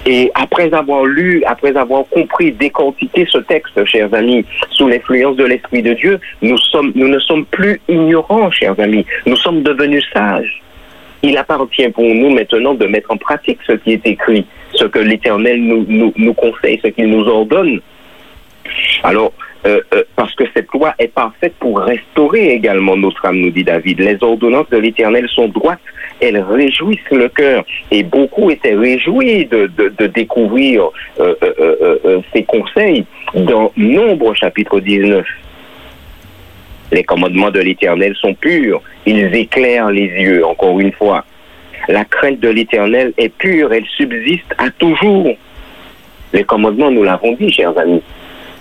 Et 0.05 0.31
après 0.35 0.73
avoir 0.73 1.05
lu, 1.05 1.43
après 1.45 1.75
avoir 1.77 2.03
compris, 2.09 2.51
décortiqué 2.51 3.25
ce 3.29 3.37
texte, 3.37 3.83
chers 3.85 4.13
amis, 4.13 4.45
sous 4.71 4.87
l'influence 4.87 5.37
de 5.37 5.45
l'Esprit 5.45 5.81
de 5.81 5.93
Dieu, 5.93 6.19
nous, 6.41 6.57
sommes, 6.57 6.91
nous 6.95 7.07
ne 7.07 7.19
sommes 7.19 7.45
plus 7.45 7.79
ignorants, 7.87 8.51
chers 8.51 8.77
amis. 8.79 9.05
Nous 9.25 9.37
sommes 9.37 9.63
devenus 9.63 10.05
sages. 10.13 10.61
Il 11.21 11.37
appartient 11.37 11.87
pour 11.89 12.03
nous 12.03 12.31
maintenant 12.31 12.73
de 12.73 12.85
mettre 12.85 13.11
en 13.11 13.17
pratique 13.17 13.59
ce 13.65 13.73
qui 13.73 13.93
est 13.93 14.05
écrit 14.05 14.45
ce 14.73 14.85
que 14.85 14.99
l'Éternel 14.99 15.63
nous, 15.63 15.85
nous, 15.87 16.13
nous, 16.17 16.33
conseille, 16.33 16.79
ce 16.83 16.89
qu'il 16.89 17.09
nous 17.09 17.25
ordonne. 17.25 17.79
Alors, 19.03 19.31
euh, 19.65 19.79
euh, 19.93 20.03
parce 20.17 20.35
que 20.35 20.43
cette 20.53 20.71
loi 20.73 20.93
est 20.99 21.07
parfaite 21.07 21.53
pour 21.59 21.79
restaurer 21.79 22.49
également 22.49 22.97
notre 22.97 23.25
âme, 23.25 23.37
nous 23.37 23.49
dit 23.49 23.63
David. 23.63 23.99
Les 23.99 24.17
ordonnances 24.21 24.69
de 24.69 24.77
l'Éternel 24.77 25.27
sont 25.29 25.47
droites, 25.47 25.79
elles 26.19 26.39
réjouissent 26.39 26.99
le 27.11 27.29
cœur. 27.29 27.63
Et 27.89 28.03
beaucoup 28.03 28.51
étaient 28.51 28.75
réjouis 28.75 29.45
de, 29.45 29.71
de, 29.77 30.07
découvrir 30.07 30.89
euh, 31.19 32.21
ces 32.33 32.43
conseils 32.43 33.05
dans 33.33 33.71
Nombre 33.77 34.33
chapitre 34.33 34.81
19. 34.81 35.25
Les 36.91 37.03
commandements 37.03 37.49
de 37.49 37.61
l'Éternel 37.61 38.15
sont 38.15 38.33
purs, 38.33 38.81
ils 39.05 39.33
éclairent 39.33 39.91
les 39.91 40.07
yeux, 40.07 40.45
encore 40.45 40.79
une 40.79 40.91
fois. 40.91 41.23
La 41.87 42.05
crainte 42.05 42.39
de 42.39 42.49
l'Éternel 42.49 43.13
est 43.17 43.33
pure, 43.33 43.73
elle 43.73 43.85
subsiste 43.85 44.53
à 44.57 44.69
toujours. 44.71 45.35
Les 46.33 46.43
commandements, 46.43 46.91
nous 46.91 47.03
l'avons 47.03 47.33
dit, 47.33 47.51
chers 47.51 47.77
amis. 47.77 48.01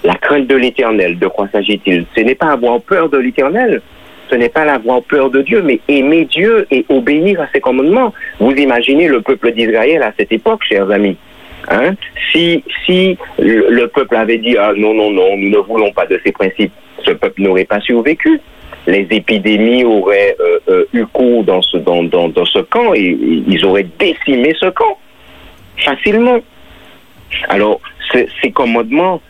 La 0.05 0.15
crainte 0.15 0.47
de 0.47 0.57
l'Éternel, 0.57 1.19
de 1.19 1.29
quoi 1.29 1.49
s'agit-il? 1.53 2.07
Ce 2.17 2.21
n'est 2.21 2.35
pas 2.35 2.53
avoir 2.53 2.81
peur 2.81 3.09
de 3.09 3.19
l'Éternel, 3.19 3.81
ce 4.31 4.35
n'est 4.35 4.49
pas 4.49 4.63
avoir 4.63 5.03
peur 5.03 5.31
de 5.31 5.43
Dieu, 5.43 5.63
mais 5.63 5.81
aimer 5.89 6.25
Dieu 6.25 6.67
et 6.71 6.85
obéir 6.89 7.41
à 7.41 7.47
ses 7.53 7.61
commandements. 7.61 8.13
Vous 8.41 8.53
imaginez 8.53 9.09
le 9.09 9.21
peuple 9.21 9.53
d'Israël 9.53 10.03
à 10.03 10.13
cette 10.19 10.33
époque, 10.33 10.65
chers 10.65 10.91
amis. 10.91 11.17
Hein? 11.69 11.95
Si, 12.33 12.65
si 12.85 13.17
le 13.39 13.87
peuple 13.87 14.17
avait 14.17 14.39
dit 14.39 14.57
ah 14.59 14.73
non, 14.77 14.95
non, 14.95 15.11
non, 15.11 15.37
nous 15.37 15.51
ne 15.51 15.59
voulons 15.59 15.93
pas 15.93 16.07
de 16.07 16.21
ces 16.25 16.33
principes, 16.33 16.73
ce 17.05 17.13
peuple 17.13 17.43
n'aurait 17.43 17.65
pas 17.65 17.81
survécu 17.81 18.41
les 18.87 19.07
épidémies 19.11 19.85
auraient 19.85 20.37
euh, 20.41 20.59
euh, 20.69 20.85
eu 20.93 21.07
cours 21.07 21.45
dans 21.45 21.63
ce, 21.63 21.77
dans, 21.77 22.03
dans, 22.03 22.29
dans 22.29 22.45
ce 22.45 22.59
camp 22.61 22.95
et 22.95 23.17
ils 23.47 23.65
auraient 23.65 23.87
décimé 23.99 24.55
ce 24.59 24.67
camp 24.67 24.99
facilement. 25.77 26.39
Alors, 27.49 27.81
ces 28.13 28.51
commandements 28.51 29.23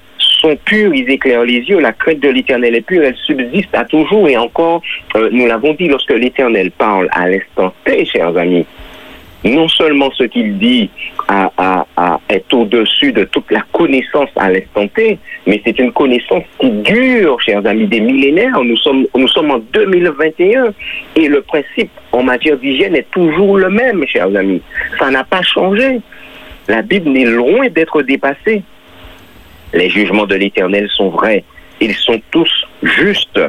sont 0.42 0.56
purs, 0.64 0.94
ils 0.94 1.08
éclairent 1.08 1.44
les 1.44 1.60
yeux, 1.60 1.80
la 1.80 1.92
crainte 1.92 2.20
de 2.20 2.28
l'Éternel 2.28 2.74
est 2.74 2.82
pure, 2.82 3.02
elle 3.04 3.16
subsiste 3.16 3.74
à 3.74 3.84
toujours 3.84 4.28
et 4.28 4.36
encore, 4.36 4.82
euh, 5.16 5.28
nous 5.32 5.46
l'avons 5.46 5.74
dit, 5.74 5.88
lorsque 5.88 6.12
l'Éternel 6.12 6.70
parle 6.72 7.08
à 7.12 7.28
l'instant 7.28 7.72
T, 7.84 8.04
chers 8.04 8.36
amis, 8.36 8.66
non 9.44 9.68
seulement 9.68 10.10
ce 10.12 10.24
qu'il 10.24 10.58
dit 10.58 10.90
est 12.28 12.54
au-dessus 12.54 13.12
de 13.12 13.24
toute 13.24 13.50
la 13.50 13.62
connaissance 13.72 14.28
à 14.36 14.50
l'instant 14.50 14.86
T, 14.88 15.18
mais 15.46 15.60
c'est 15.64 15.78
une 15.78 15.92
connaissance 15.92 16.44
qui 16.58 16.70
dure, 16.70 17.40
chers 17.40 17.66
amis, 17.66 17.86
des 17.86 18.00
millénaires. 18.00 18.62
Nous 18.62 18.76
sommes, 18.76 19.06
nous 19.16 19.28
sommes 19.28 19.50
en 19.50 19.58
2021 19.72 20.72
et 21.16 21.28
le 21.28 21.42
principe 21.42 21.90
en 22.12 22.22
matière 22.22 22.56
d'hygiène 22.56 22.94
est 22.94 23.10
toujours 23.10 23.58
le 23.58 23.70
même, 23.70 24.06
chers 24.06 24.34
amis. 24.36 24.62
Ça 24.98 25.10
n'a 25.10 25.24
pas 25.24 25.42
changé. 25.42 26.00
La 26.68 26.82
Bible 26.82 27.10
n'est 27.10 27.24
loin 27.24 27.68
d'être 27.68 28.02
dépassée. 28.02 28.62
Les 29.72 29.88
jugements 29.88 30.26
de 30.26 30.34
l'Éternel 30.34 30.88
sont 30.88 31.08
vrais. 31.08 31.44
Ils 31.80 31.94
sont 31.94 32.20
tous 32.30 32.50
justes. 32.82 33.40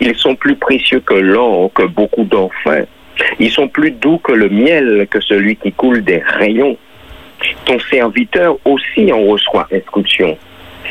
Ils 0.00 0.14
sont 0.14 0.34
plus 0.34 0.56
précieux 0.56 1.00
que 1.00 1.14
l'or, 1.14 1.70
que 1.74 1.84
beaucoup 1.84 2.24
d'enfants. 2.24 2.86
Ils 3.38 3.50
sont 3.50 3.68
plus 3.68 3.90
doux 3.90 4.18
que 4.18 4.32
le 4.32 4.48
miel, 4.48 5.06
que 5.10 5.20
celui 5.20 5.56
qui 5.56 5.72
coule 5.72 6.02
des 6.02 6.18
rayons. 6.18 6.76
Ton 7.64 7.78
serviteur 7.78 8.56
aussi 8.64 9.12
en 9.12 9.22
reçoit 9.22 9.68
instruction. 9.72 10.36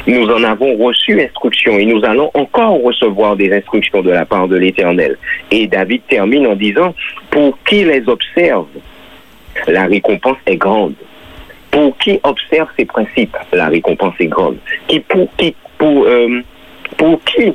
Nous 0.08 0.28
en 0.28 0.44
avons 0.44 0.76
reçu 0.78 1.20
instruction 1.22 1.78
et 1.80 1.86
nous 1.86 2.04
allons 2.06 2.30
encore 2.34 2.82
recevoir 2.84 3.36
des 3.36 3.52
instructions 3.52 4.02
de 4.02 4.12
la 4.12 4.26
part 4.26 4.48
de 4.48 4.58
l'Éternel. 4.58 5.18
Et 5.52 5.68
David 5.68 6.02
termine 6.08 6.48
en 6.48 6.56
disant, 6.56 6.94
pour 7.32 7.58
qui 7.64 7.84
les 7.84 8.08
observe, 8.08 8.68
la 9.68 9.86
récompense 9.86 10.38
est 10.46 10.58
grande. 10.58 10.96
Pour 11.76 11.98
qui 11.98 12.18
observe 12.24 12.70
ces 12.80 12.86
principes, 12.86 13.36
la 13.52 13.68
récompense 13.68 14.14
est 14.22 14.28
grande. 14.28 14.56
Qui, 14.88 15.02
pour, 15.02 15.28
qui, 15.36 15.54
pour, 15.78 16.06
euh, 16.06 16.42
pour 16.96 17.22
qui 17.26 17.54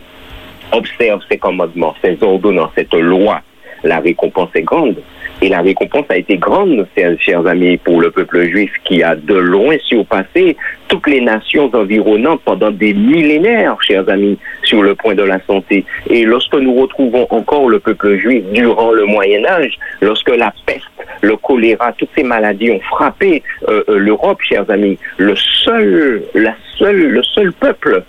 observe 0.72 1.22
ces 1.30 1.38
commandements, 1.38 1.94
ces 2.04 2.22
ordonnances, 2.22 2.72
cette 2.74 2.92
loi, 2.92 3.40
la 3.82 3.98
récompense 4.00 4.50
est 4.54 4.60
grande. 4.60 4.96
Et 5.42 5.48
la 5.48 5.62
récompense 5.62 6.04
a 6.10 6.16
été 6.16 6.36
grande, 6.36 6.86
chers 7.18 7.46
amis, 7.46 7.78
pour 7.78 8.00
le 8.00 8.10
peuple 8.10 8.42
juif 8.50 8.70
qui 8.84 9.02
a 9.02 9.16
de 9.16 9.34
loin 9.34 9.76
surpassé 9.78 10.56
toutes 10.88 11.06
les 11.06 11.20
nations 11.22 11.70
environnantes 11.72 12.42
pendant 12.44 12.70
des 12.70 12.92
millénaires, 12.92 13.76
chers 13.80 14.06
amis, 14.10 14.38
sur 14.62 14.82
le 14.82 14.94
point 14.94 15.14
de 15.14 15.22
la 15.22 15.40
santé. 15.46 15.84
Et 16.10 16.24
lorsque 16.24 16.54
nous 16.54 16.74
retrouvons 16.74 17.26
encore 17.30 17.70
le 17.70 17.78
peuple 17.78 18.18
juif 18.18 18.44
durant 18.52 18.92
le 18.92 19.06
Moyen 19.06 19.46
Âge, 19.46 19.78
lorsque 20.02 20.28
la 20.28 20.52
peste, 20.66 20.84
le 21.22 21.36
choléra, 21.36 21.92
toutes 21.92 22.10
ces 22.14 22.22
maladies 22.22 22.72
ont 22.72 22.80
frappé 22.80 23.42
euh, 23.68 23.82
euh, 23.88 23.98
l'Europe, 23.98 24.40
chers 24.42 24.68
amis, 24.70 24.98
le 25.16 25.34
seul, 25.36 26.22
la 26.34 26.54
seule, 26.76 27.08
le 27.08 27.22
seul 27.22 27.52
peuple 27.52 28.02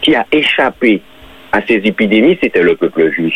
qui 0.00 0.14
a 0.14 0.24
échappé 0.32 1.02
à 1.52 1.60
ces 1.66 1.74
épidémies, 1.84 2.38
c'était 2.40 2.62
le 2.62 2.76
peuple 2.76 3.10
juif 3.12 3.34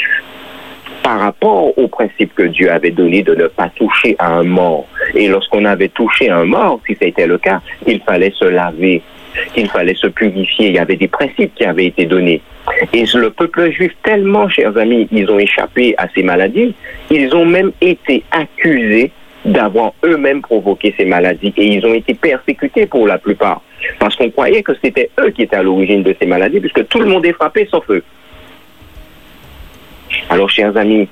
par 1.02 1.20
rapport 1.20 1.76
au 1.76 1.88
principe 1.88 2.34
que 2.34 2.44
Dieu 2.44 2.70
avait 2.70 2.90
donné 2.90 3.22
de 3.22 3.34
ne 3.34 3.46
pas 3.46 3.68
toucher 3.76 4.16
à 4.18 4.32
un 4.32 4.44
mort. 4.44 4.86
Et 5.14 5.28
lorsqu'on 5.28 5.64
avait 5.64 5.88
touché 5.88 6.28
à 6.28 6.38
un 6.38 6.44
mort, 6.44 6.80
si 6.86 6.96
c'était 7.00 7.26
le 7.26 7.38
cas, 7.38 7.60
il 7.86 8.00
fallait 8.00 8.32
se 8.32 8.44
laver, 8.44 9.02
il 9.56 9.68
fallait 9.68 9.94
se 9.94 10.06
purifier. 10.06 10.68
Il 10.68 10.74
y 10.74 10.78
avait 10.78 10.96
des 10.96 11.08
principes 11.08 11.54
qui 11.54 11.64
avaient 11.64 11.86
été 11.86 12.04
donnés. 12.04 12.40
Et 12.92 13.04
le 13.14 13.30
peuple 13.30 13.70
juif, 13.72 13.92
tellement, 14.02 14.48
chers 14.48 14.76
amis, 14.76 15.08
ils 15.10 15.30
ont 15.30 15.38
échappé 15.38 15.94
à 15.98 16.06
ces 16.14 16.22
maladies, 16.22 16.74
ils 17.10 17.34
ont 17.34 17.46
même 17.46 17.72
été 17.80 18.22
accusés 18.30 19.10
d'avoir 19.44 19.92
eux-mêmes 20.04 20.40
provoqué 20.40 20.94
ces 20.96 21.04
maladies. 21.04 21.52
Et 21.56 21.66
ils 21.66 21.84
ont 21.84 21.94
été 21.94 22.14
persécutés 22.14 22.86
pour 22.86 23.06
la 23.08 23.18
plupart. 23.18 23.60
Parce 23.98 24.14
qu'on 24.14 24.30
croyait 24.30 24.62
que 24.62 24.72
c'était 24.82 25.10
eux 25.18 25.30
qui 25.30 25.42
étaient 25.42 25.56
à 25.56 25.64
l'origine 25.64 26.04
de 26.04 26.14
ces 26.20 26.26
maladies, 26.26 26.60
puisque 26.60 26.86
tout 26.86 27.00
le 27.00 27.06
monde 27.06 27.26
est 27.26 27.32
frappé 27.32 27.66
sauf 27.68 27.84
eux. 27.90 28.04
Alors, 30.28 30.50
chers 30.50 30.76
amis, 30.76 31.08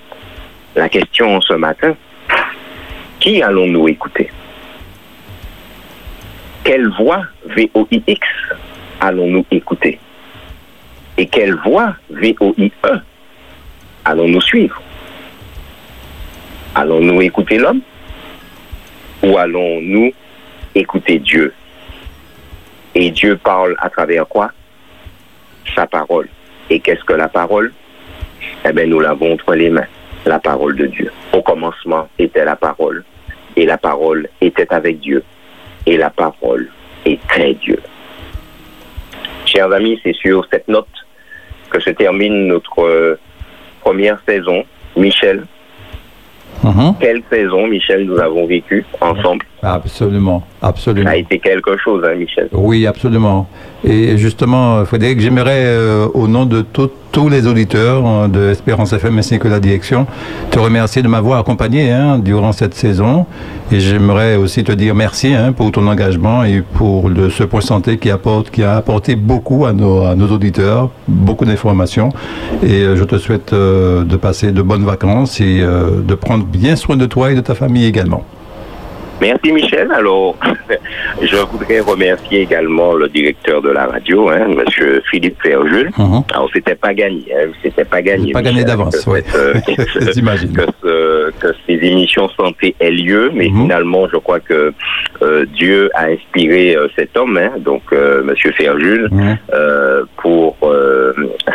la 0.75 0.89
question 0.89 1.41
ce 1.41 1.55
matin, 1.55 1.95
qui 3.19 3.43
allons-nous 3.43 3.89
écouter? 3.89 4.31
Quelle 6.65 6.89
voix 6.89 7.23
VOIX 7.47 8.21
allons-nous 9.01 9.45
écouter? 9.51 9.99
Et 11.17 11.27
quelle 11.27 11.55
voix 11.55 11.95
VOIE 12.11 12.71
allons-nous 14.05 14.41
suivre? 14.41 14.81
Allons-nous 16.75 17.21
écouter 17.23 17.59
l'homme 17.59 17.81
Ou 19.23 19.37
allons-nous 19.37 20.13
écouter 20.75 21.19
Dieu? 21.19 21.53
Et 22.95 23.11
Dieu 23.11 23.37
parle 23.37 23.75
à 23.79 23.91
travers 23.91 24.27
quoi? 24.27 24.53
Sa 25.75 25.87
parole. 25.87 26.29
Et 26.71 26.81
qu'est-ce 26.81 27.05
que 27.05 27.13
la 27.13 27.29
parole? 27.29 27.73
Eh 28.65 28.73
bien, 28.73 28.87
nous 28.87 29.01
l'avons 29.01 29.33
entre 29.35 29.55
les 29.55 29.71
mains, 29.71 29.87
la 30.27 30.39
parole 30.39 30.77
de 30.77 30.87
Dieu. 30.87 31.11
Au 31.33 31.43
commencement 31.43 32.09
était 32.19 32.45
la 32.45 32.57
parole, 32.57 33.05
et 33.57 33.67
la 33.67 33.79
parole 33.79 34.29
était 34.41 34.73
avec 34.73 35.01
Dieu, 35.01 35.23
et 35.87 35.97
la 35.97 36.11
parole 36.11 36.69
était 37.05 37.55
Dieu. 37.55 37.79
Chers 39.47 39.73
amis, 39.73 39.99
c'est 40.03 40.15
sur 40.15 40.47
cette 40.51 40.69
note 40.69 40.87
que 41.71 41.81
se 41.81 41.91
termine 41.91 42.47
notre 42.49 42.81
euh, 42.85 43.19
première 43.81 44.21
saison. 44.27 44.65
Michel, 44.97 45.45
Mhm. 46.63 46.95
quelle 47.01 47.23
saison, 47.31 47.67
Michel, 47.67 48.05
nous 48.05 48.19
avons 48.19 48.47
vécu 48.47 48.85
ensemble? 49.01 49.47
Absolument, 49.63 50.43
absolument. 50.63 51.07
Ça 51.09 51.15
a 51.15 51.17
été 51.19 51.39
quelque 51.39 51.77
chose, 51.77 52.03
hein, 52.05 52.15
Michel. 52.17 52.49
Oui, 52.53 52.87
absolument. 52.87 53.47
Et 53.85 54.17
justement, 54.17 54.85
Frédéric, 54.87 55.21
j'aimerais, 55.21 55.65
euh, 55.65 56.07
au 56.15 56.29
nom 56.29 56.47
de 56.47 56.63
tout- 56.63 56.91
tous 57.13 57.29
les 57.29 57.47
auditeurs 57.47 58.03
euh, 58.07 58.29
de 58.29 58.51
Espérance 58.51 58.93
FM 58.93 59.19
ainsi 59.19 59.39
que 59.39 59.49
la 59.49 59.61
direction, 59.61 60.07
te 60.51 60.59
remercier 60.59 61.03
de 61.03 61.09
m'avoir 61.09 61.41
accompagné 61.41 61.91
hein, 61.91 62.19
durant 62.19 62.53
cette 62.53 62.75
saison. 62.75 63.27
Et 63.73 63.81
j'aimerais 63.81 64.37
aussi 64.37 64.65
te 64.65 64.73
dire 64.73 64.95
merci 64.95 65.35
hein, 65.35 65.53
pour 65.53 65.71
ton 65.73 65.87
engagement 65.87 66.45
et 66.45 66.63
pour 66.63 67.09
le, 67.09 67.29
ce 67.31 67.45
point 67.45 67.61
santé 67.61 67.99
qui, 67.99 68.11
apporte, 68.11 68.51
qui 68.51 68.63
a 68.63 68.77
apporté 68.77 69.15
beaucoup 69.17 69.67
à 69.67 69.73
nos, 69.73 70.05
à 70.07 70.15
nos 70.15 70.29
auditeurs, 70.29 70.91
beaucoup 71.09 71.45
d'informations. 71.45 72.11
Et 72.63 72.83
euh, 72.83 72.97
je 72.97 73.05
te 73.05 73.19
souhaite 73.19 73.53
euh, 73.53 74.05
de 74.05 74.17
passer 74.17 74.53
de 74.53 74.63
bonnes 74.63 74.85
vacances 74.85 75.41
et 75.41 75.61
euh, 75.61 76.01
de 76.03 76.15
prendre 76.15 76.45
bien 76.45 76.77
soin 76.77 76.97
de 76.97 77.07
toi 77.07 77.31
et 77.31 77.35
de 77.35 77.41
ta 77.41 77.55
famille 77.55 77.85
également. 77.87 78.25
Merci 79.21 79.53
Michel. 79.53 79.91
Alors, 79.93 80.37
je 81.23 81.37
voudrais 81.37 81.81
remercier 81.81 82.43
également 82.43 82.95
le 82.95 83.09
directeur 83.09 83.61
de 83.63 83.71
la 83.71 83.87
radio, 83.87 84.29
hein, 84.31 84.47
Monsieur 84.49 85.03
Philippe 85.11 85.41
Ferjul. 85.43 85.91
Mhm. 85.99 86.23
Alors, 86.33 86.49
c'était 86.53 86.75
pas 86.75 86.95
gagné, 86.95 87.25
hein, 87.35 87.51
c'était 87.63 87.85
pas 87.85 88.01
gagné. 88.03 88.33
Pas 88.33 88.43
gagné 88.43 88.65
d'avance, 88.65 89.05
oui. 89.07 89.21
que 89.77 89.83
ce- 89.85 90.13
Que, 91.31 91.49
ce- 91.49 91.53
que 91.53 91.59
ces 91.67 91.87
émissions 91.87 92.29
santé 92.31 92.75
aient 92.81 92.91
lieu, 92.91 93.31
mais 93.35 93.49
Mhm. 93.49 93.63
finalement, 93.63 94.09
je 94.13 94.17
crois 94.17 94.41
que 94.41 94.73
euh, 95.23 95.45
Dieu 95.55 95.91
a 95.95 96.07
inspiré 96.07 96.77
euh, 96.77 96.89
cet 96.97 97.17
homme, 97.17 97.37
hein, 97.37 97.53
donc 97.59 97.83
euh, 97.93 98.23
Monsieur 98.23 98.53
Ferjul, 98.53 99.09
pour 100.17 100.57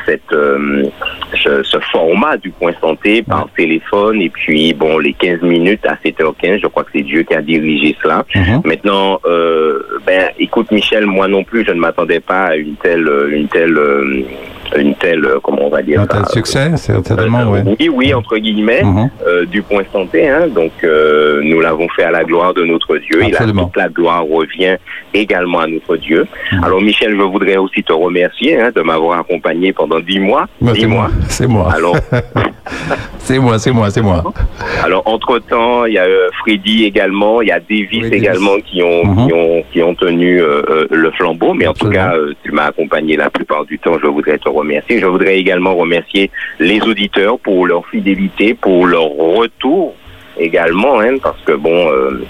cette, 0.06 0.22
ce, 0.32 1.64
ce 1.64 1.78
format 1.92 2.38
du 2.38 2.50
point 2.52 2.74
santé 2.82 3.22
par 3.24 3.48
téléphone 3.56 4.22
et 4.22 4.30
puis 4.30 4.74
bon 4.74 4.98
les 5.00 5.14
15 5.14 5.42
minutes 5.42 5.86
à 5.86 5.96
7h15 6.04 6.60
je 6.62 6.68
crois 6.68 6.84
que 6.84 6.92
c'est 6.94 7.02
Dieu 7.02 7.24
qui 7.24 7.34
a 7.34 7.42
dirigé 7.42 7.96
cela 8.02 8.26
Mhm. 8.36 8.62
maintenant 8.66 9.20
ben 10.06 10.30
écoute 10.40 10.72
Michel 10.72 11.06
moi 11.06 11.28
non 11.28 11.44
plus 11.44 11.66
je 11.66 11.72
ne 11.72 11.80
m'attendais 11.80 12.20
pas 12.20 12.46
à 12.48 12.56
une 12.56 12.76
telle 12.76 13.10
une 13.32 13.48
telle 13.48 13.80
une 14.78 14.96
telle 14.96 15.24
euh, 15.26 15.40
comment 15.42 15.66
on 15.66 15.70
va 15.70 15.82
dire 15.82 16.02
Un 16.02 16.08
tel 16.08 16.26
ça 16.26 16.32
succès, 16.34 16.78
certainement, 16.78 17.54
Euh, 17.54 17.62
oui. 17.80 17.90
oui 17.90 18.14
entre 18.14 18.38
guillemets 18.38 18.84
Mhm. 18.84 19.10
euh, 19.28 19.46
du 19.46 19.62
point 19.62 19.84
santé. 19.92 20.28
Hein. 20.28 20.48
Donc, 20.48 20.72
euh, 20.84 21.42
nous 21.44 21.60
l'avons 21.62 21.88
fait 21.90 22.04
à 22.04 22.12
la 22.12 22.24
gloire 22.24 22.54
de 22.54 22.64
notre 22.64 22.98
Dieu. 22.98 23.18
Et 23.24 23.32
la, 23.32 23.38
Absolument. 23.38 23.66
toute 23.66 23.78
la 23.78 23.90
gloire 23.90 24.24
revient 24.26 24.78
également 25.14 25.60
à 25.60 25.68
notre 25.68 25.98
Dieu. 25.98 26.26
Mhm. 26.52 26.64
Alors, 26.64 26.82
Michel, 26.82 27.12
je 27.12 27.22
voudrais 27.22 27.58
aussi 27.58 27.84
te 27.84 27.94
remercier 27.94 28.60
hein, 28.60 28.72
de 28.76 28.82
m'avoir 28.82 29.20
accompagné 29.20 29.74
pendant 29.74 30.00
dix 30.00 30.20
mois. 30.20 30.46
Ouais, 30.62 30.74
Dix 30.74 30.82
c'est 30.82 30.88
mois. 30.88 31.08
moi, 31.08 31.12
c'est 31.30 31.48
moi. 31.48 31.72
Alors, 31.74 31.96
C'est 33.20 33.40
moi, 33.40 33.58
c'est 33.58 33.72
moi, 33.72 33.90
c'est 33.90 34.02
moi. 34.02 34.24
alors 34.84 35.02
entre-temps, 35.06 35.86
il 35.86 35.94
y 35.94 35.98
a 35.98 36.04
euh, 36.04 36.30
Freddy 36.40 36.86
également, 36.86 37.42
il 37.42 37.48
y 37.48 37.52
a 37.52 37.60
Davis 37.60 37.88
Oui, 37.94 38.02
Davis. 38.02 38.14
également 38.22 38.58
qui 38.66 38.84
ont, 38.84 39.04
Mhm. 39.06 39.28
qui 39.28 39.34
ont, 39.34 39.64
qui 39.74 39.84
ont 39.84 39.96
tenu 39.96 40.42
euh, 40.42 40.62
euh, 40.70 40.88
le 40.92 41.10
flambeau. 41.12 41.54
Mais 41.54 41.68
en 41.68 41.74
tout 41.74 41.90
cas, 41.90 42.14
euh, 42.16 42.34
tu 42.44 42.52
m'as 42.52 42.66
accompagné 42.66 43.16
la 43.18 43.30
plupart 43.30 43.66
du 43.66 43.80
temps. 43.80 43.98
Je 44.02 44.08
voudrais 44.08 44.38
te 44.38 44.50
remercier. 44.50 45.00
Je 45.00 45.06
voudrais 45.08 45.38
également 45.38 45.76
remercier 45.76 46.30
les 46.60 46.82
auditeurs 46.82 47.40
pour 47.40 47.66
leur 47.66 47.86
fidélité, 47.88 48.54
pour 48.54 48.86
leur 48.86 49.10
retour 49.10 49.94
également, 50.40 51.00
hein, 51.00 51.16
parce 51.24 51.42
que 51.46 51.54
bon. 51.54 51.90
euh, 51.92 52.24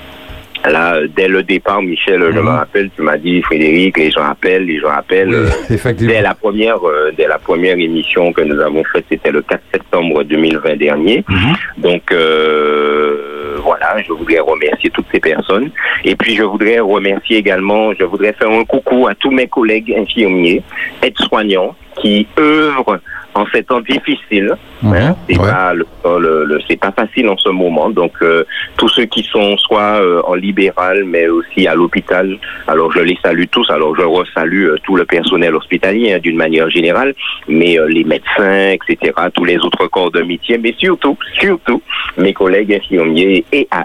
Là, 0.72 1.00
dès 1.16 1.28
le 1.28 1.44
départ, 1.44 1.82
Michel, 1.82 2.22
je 2.34 2.40
Mhm. 2.40 2.46
me 2.46 2.50
rappelle, 2.50 2.90
tu 2.96 3.02
m'as 3.02 3.18
dit, 3.18 3.42
Frédéric, 3.44 3.98
les 3.98 4.10
gens 4.12 4.24
appellent, 4.26 4.66
les 4.66 4.80
gens 4.80 4.90
appellent. 4.90 5.30
Oui, 5.70 5.78
euh. 5.86 5.94
Dès 5.94 6.22
la 6.22 6.34
première, 6.34 6.78
euh, 6.88 7.12
dès 7.16 7.28
la 7.28 7.38
première 7.38 7.78
émission 7.78 8.34
que 8.34 8.42
nous 8.42 8.60
avons 8.60 8.84
faite, 8.86 9.06
c'était 9.10 9.32
le 9.32 9.42
4 9.42 9.62
septembre 9.72 10.24
2020 10.24 10.76
dernier. 10.78 11.24
Mhm. 11.30 11.54
Donc 11.78 12.12
euh, 12.12 13.58
voilà, 13.64 14.02
je 14.02 14.12
voudrais 14.12 14.40
remercier 14.40 14.90
toutes 14.90 15.06
ces 15.12 15.20
personnes. 15.20 15.70
Et 16.04 16.16
puis 16.16 16.36
je 16.36 16.44
voudrais 16.44 16.80
remercier 16.80 17.38
également, 17.38 17.94
je 17.94 18.04
voudrais 18.04 18.34
faire 18.34 18.50
un 18.50 18.64
coucou 18.66 19.08
à 19.08 19.16
tous 19.16 19.32
mes 19.32 19.48
collègues 19.48 19.94
infirmiers, 19.98 20.62
aides-soignants 21.02 21.76
qui 22.02 22.28
œuvrent 22.40 23.00
en 23.36 23.46
ces 23.54 23.64
temps 23.64 23.82
difficiles. 23.82 24.54
Mhm. 24.82 24.94
Hein, 24.94 25.16
c'est 25.30 25.38
Ouais. 25.40 25.50
pas 25.52 25.74
le, 25.74 25.86
le- 26.06 26.46
le- 26.46 26.60
c'est 26.68 26.80
pas 26.80 26.92
facile 26.92 27.28
en 27.30 27.38
ce 27.38 27.50
moment. 27.50 27.90
Donc 27.90 28.14
euh, 28.22 28.44
tous 28.78 28.88
ceux 28.90 29.06
qui 29.06 29.24
sont 29.24 29.58
soit 29.58 30.00
euh, 30.02 30.22
en 30.26 30.34
libéral, 30.36 31.04
mais 31.06 31.28
aussi 31.28 31.68
à 31.68 31.76
l'hôpital. 31.76 32.38
Alors 32.68 32.92
je 32.94 33.00
les 33.00 33.18
salue 33.22 33.44
tous. 33.52 33.70
Alors 33.70 33.96
je 33.96 34.02
resalue 34.04 34.68
euh, 34.70 34.78
tout 34.84 34.96
le 34.96 35.06
personnel 35.06 35.54
hospitalier 35.56 36.14
hein, 36.14 36.20
d'une 36.20 36.38
manière 36.38 36.70
générale, 36.70 37.14
mais 37.48 37.78
euh, 37.80 37.88
les 37.88 38.04
médecins, 38.04 38.70
etc. 38.72 39.12
Tous 39.34 39.46
les 39.46 39.58
autres 39.58 39.86
corps 39.88 40.12
de 40.12 40.22
métier, 40.22 40.58
mais 40.58 40.74
surtout, 40.78 41.18
surtout 41.40 41.82
mes 42.18 42.34
collègues 42.34 42.74
infirmiers 42.74 43.44
et 43.52 43.68
AS 43.72 43.84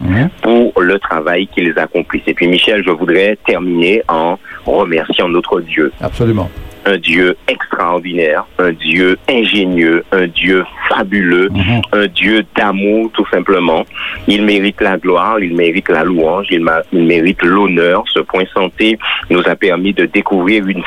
Mhm. 0.00 0.28
pour 0.42 0.80
le 0.80 0.98
travail 0.98 1.46
qu'ils 1.48 1.78
accomplissent. 1.78 2.22
Et 2.26 2.34
puis 2.34 2.46
Michel, 2.48 2.82
je 2.84 2.90
voudrais 2.90 3.36
terminer 3.46 4.02
en 4.08 4.38
remerciant 4.66 5.28
notre 5.28 5.60
Dieu 5.60 5.92
Absolument. 6.00 6.50
Un 6.86 6.96
Dieu 6.96 7.36
extraordinaire, 7.48 8.44
un 8.58 8.72
Dieu 8.72 9.18
ingénieux, 9.28 10.04
un 10.12 10.26
Dieu 10.26 10.64
fabuleux, 10.88 11.48
Mhm. 11.50 11.82
un 11.92 12.06
Dieu 12.06 12.44
d'amour 12.56 13.10
tout 13.12 13.26
simplement. 13.30 13.84
Il 14.26 14.44
mérite 14.44 14.80
la 14.80 14.96
gloire, 14.96 15.40
il 15.40 15.54
mérite 15.54 15.88
la 15.88 16.04
louange, 16.04 16.46
il, 16.50 16.64
il 16.92 17.02
mérite 17.04 17.42
l'honneur. 17.42 18.04
Ce 18.12 18.20
point 18.20 18.44
santé 18.54 18.98
nous 19.30 19.42
a 19.46 19.54
permis 19.56 19.92
de 19.92 20.06
découvrir 20.06 20.66
une, 20.66 20.82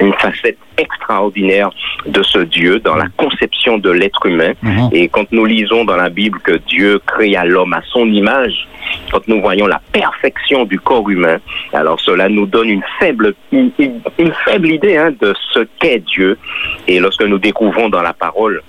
une 0.00 0.12
facette 0.14 0.58
extraordinaire 0.76 1.70
de 2.06 2.22
ce 2.22 2.38
Dieu 2.38 2.78
dans 2.80 2.94
la 2.96 3.06
conception 3.16 3.78
de 3.78 3.90
l'être 3.90 4.26
humain. 4.26 4.52
Mhm. 4.62 4.88
Et 4.92 5.08
quand 5.08 5.30
nous 5.32 5.44
lisons 5.44 5.84
dans 5.84 5.96
la 5.96 6.08
Bible 6.08 6.38
que 6.40 6.56
Dieu 6.68 7.00
créa 7.06 7.44
l'homme 7.44 7.72
à 7.72 7.82
son 7.92 8.06
image, 8.06 8.66
quand 9.10 9.26
nous 9.28 9.40
voyons 9.40 9.66
la 9.66 9.80
perfection 9.92 10.64
du 10.64 10.78
corps 10.78 11.08
humain, 11.10 11.38
alors 11.72 12.00
cela 12.00 12.28
nous 12.28 12.46
donne 12.46 12.68
une 12.70 12.84
faible, 12.98 13.34
une, 13.52 13.70
une- 13.78 14.00
une 14.18 14.32
faible 14.44 14.68
idée 14.70 14.96
hein, 14.96 15.12
de 15.20 15.34
ce 15.52 15.60
qu'est 15.78 15.98
Dieu. 16.00 16.38
Et 16.86 17.00
lorsque 17.00 17.22
nous 17.22 17.38
découvrons 17.38 17.88
dans 17.88 18.02
la 18.02 18.12
parole 18.12 18.62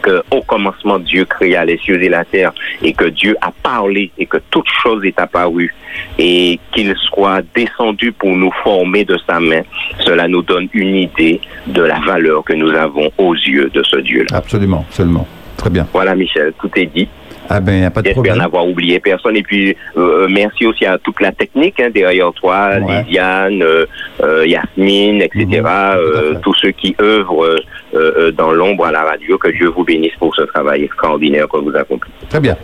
que 0.00 0.22
au 0.30 0.42
commencement 0.42 0.98
Dieu 0.98 1.24
créa 1.24 1.64
les 1.64 1.78
cieux 1.78 2.02
et 2.02 2.08
la 2.08 2.24
terre 2.24 2.52
et 2.82 2.92
que 2.92 3.06
Dieu 3.06 3.36
a 3.40 3.52
parlé 3.62 4.10
et 4.18 4.26
que 4.26 4.38
toute 4.50 4.68
chose 4.82 5.04
est 5.04 5.18
apparue 5.18 5.74
et 6.18 6.58
qu'il 6.72 6.94
soit 6.96 7.42
descendu 7.54 8.12
pour 8.12 8.34
nous 8.36 8.50
former 8.62 9.04
de 9.04 9.18
sa 9.26 9.40
main, 9.40 9.62
cela 10.00 10.28
nous 10.28 10.42
donne 10.42 10.68
une 10.72 10.94
idée 10.94 11.40
de 11.66 11.82
la 11.82 11.98
valeur 12.00 12.44
que 12.44 12.52
nous 12.52 12.70
avons 12.70 13.10
aux 13.18 13.34
yeux 13.34 13.70
de 13.72 13.82
ce 13.82 13.96
Dieu-là. 13.98 14.36
Absolument, 14.36 14.84
seulement. 14.90 15.26
Très 15.56 15.70
bien. 15.70 15.86
Voilà 15.92 16.14
Michel, 16.14 16.52
tout 16.58 16.70
est 16.76 16.86
dit. 16.86 17.08
Ah 17.52 17.58
ben, 17.60 17.80
n'y 17.80 17.84
a 17.84 17.90
pas 17.90 18.00
de 18.00 18.06
J'espère 18.06 18.36
n'avoir 18.36 18.66
oublié 18.66 19.00
personne. 19.00 19.36
Et 19.36 19.42
puis, 19.42 19.76
euh, 19.96 20.28
merci 20.30 20.66
aussi 20.66 20.86
à 20.86 20.96
toute 20.98 21.20
la 21.20 21.32
technique 21.32 21.80
hein, 21.80 21.90
derrière 21.92 22.32
toi, 22.32 22.70
Ouais. 22.80 23.02
Liliane, 23.02 23.60
euh, 23.62 23.86
euh, 24.22 24.46
Yasmine, 24.46 25.20
etc. 25.22 25.44
Mhm, 25.64 26.40
tous 26.42 26.54
ceux 26.54 26.70
qui 26.70 26.94
œuvrent 27.00 27.56
dans 28.36 28.52
l'ombre 28.52 28.84
à 28.86 28.92
la 28.92 29.02
radio. 29.02 29.36
Que 29.36 29.48
Dieu 29.50 29.68
vous 29.68 29.82
bénisse 29.84 30.14
pour 30.18 30.34
ce 30.36 30.42
travail 30.42 30.84
extraordinaire 30.84 31.48
que 31.48 31.56
vous 31.58 31.74
accomplissez. 31.76 32.14
Très 32.28 32.40
bien. 32.40 32.56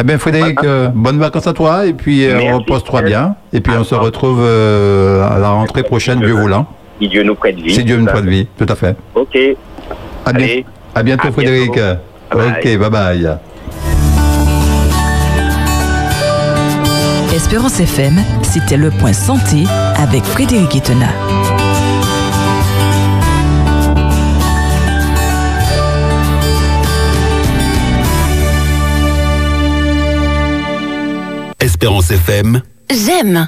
Eh 0.00 0.04
bien, 0.04 0.18
Frédéric, 0.18 0.58
euh, 0.64 0.88
bonnes 0.94 1.18
vacances 1.18 1.46
à 1.46 1.52
toi 1.52 1.86
et 1.86 1.92
puis 1.92 2.24
euh, 2.26 2.54
repose-toi 2.54 3.02
bien. 3.02 3.36
Et 3.52 3.60
puis 3.60 3.72
on 3.78 3.84
se 3.84 3.94
retrouve 3.94 4.40
euh, 4.42 5.22
à 5.28 5.38
la 5.38 5.50
rentrée 5.50 5.82
prochaine, 5.82 6.18
Dieu 6.20 6.32
voulant. 6.34 6.66
Si 7.00 7.08
Dieu 7.08 7.22
nous 7.22 7.34
prête 7.36 7.56
vie. 7.56 7.72
C'est 7.74 7.82
Dieu 7.84 8.04
fois 8.08 8.20
de 8.22 8.28
vie, 8.28 8.46
tout 8.58 8.66
à 8.68 8.74
fait. 8.74 8.96
Ok. 9.14 9.36
À, 10.24 10.32
bien- 10.32 10.44
Allez. 10.44 10.64
à 10.94 11.02
bientôt, 11.04 11.28
À 11.28 11.32
Frédéric. 11.32 11.72
bientôt. 11.72 12.00
Bye 12.34 12.48
Ok, 12.74 12.78
bye 12.78 12.90
bye. 12.90 13.38
Espérance 17.38 17.78
FM, 17.78 18.20
c'était 18.42 18.76
le 18.76 18.90
point 18.90 19.12
santé 19.12 19.62
avec 19.94 20.24
Frédéric 20.24 20.74
Etena. 20.74 21.06
Espérance 31.60 32.10
FM 32.10 32.60
J'aime. 32.90 33.46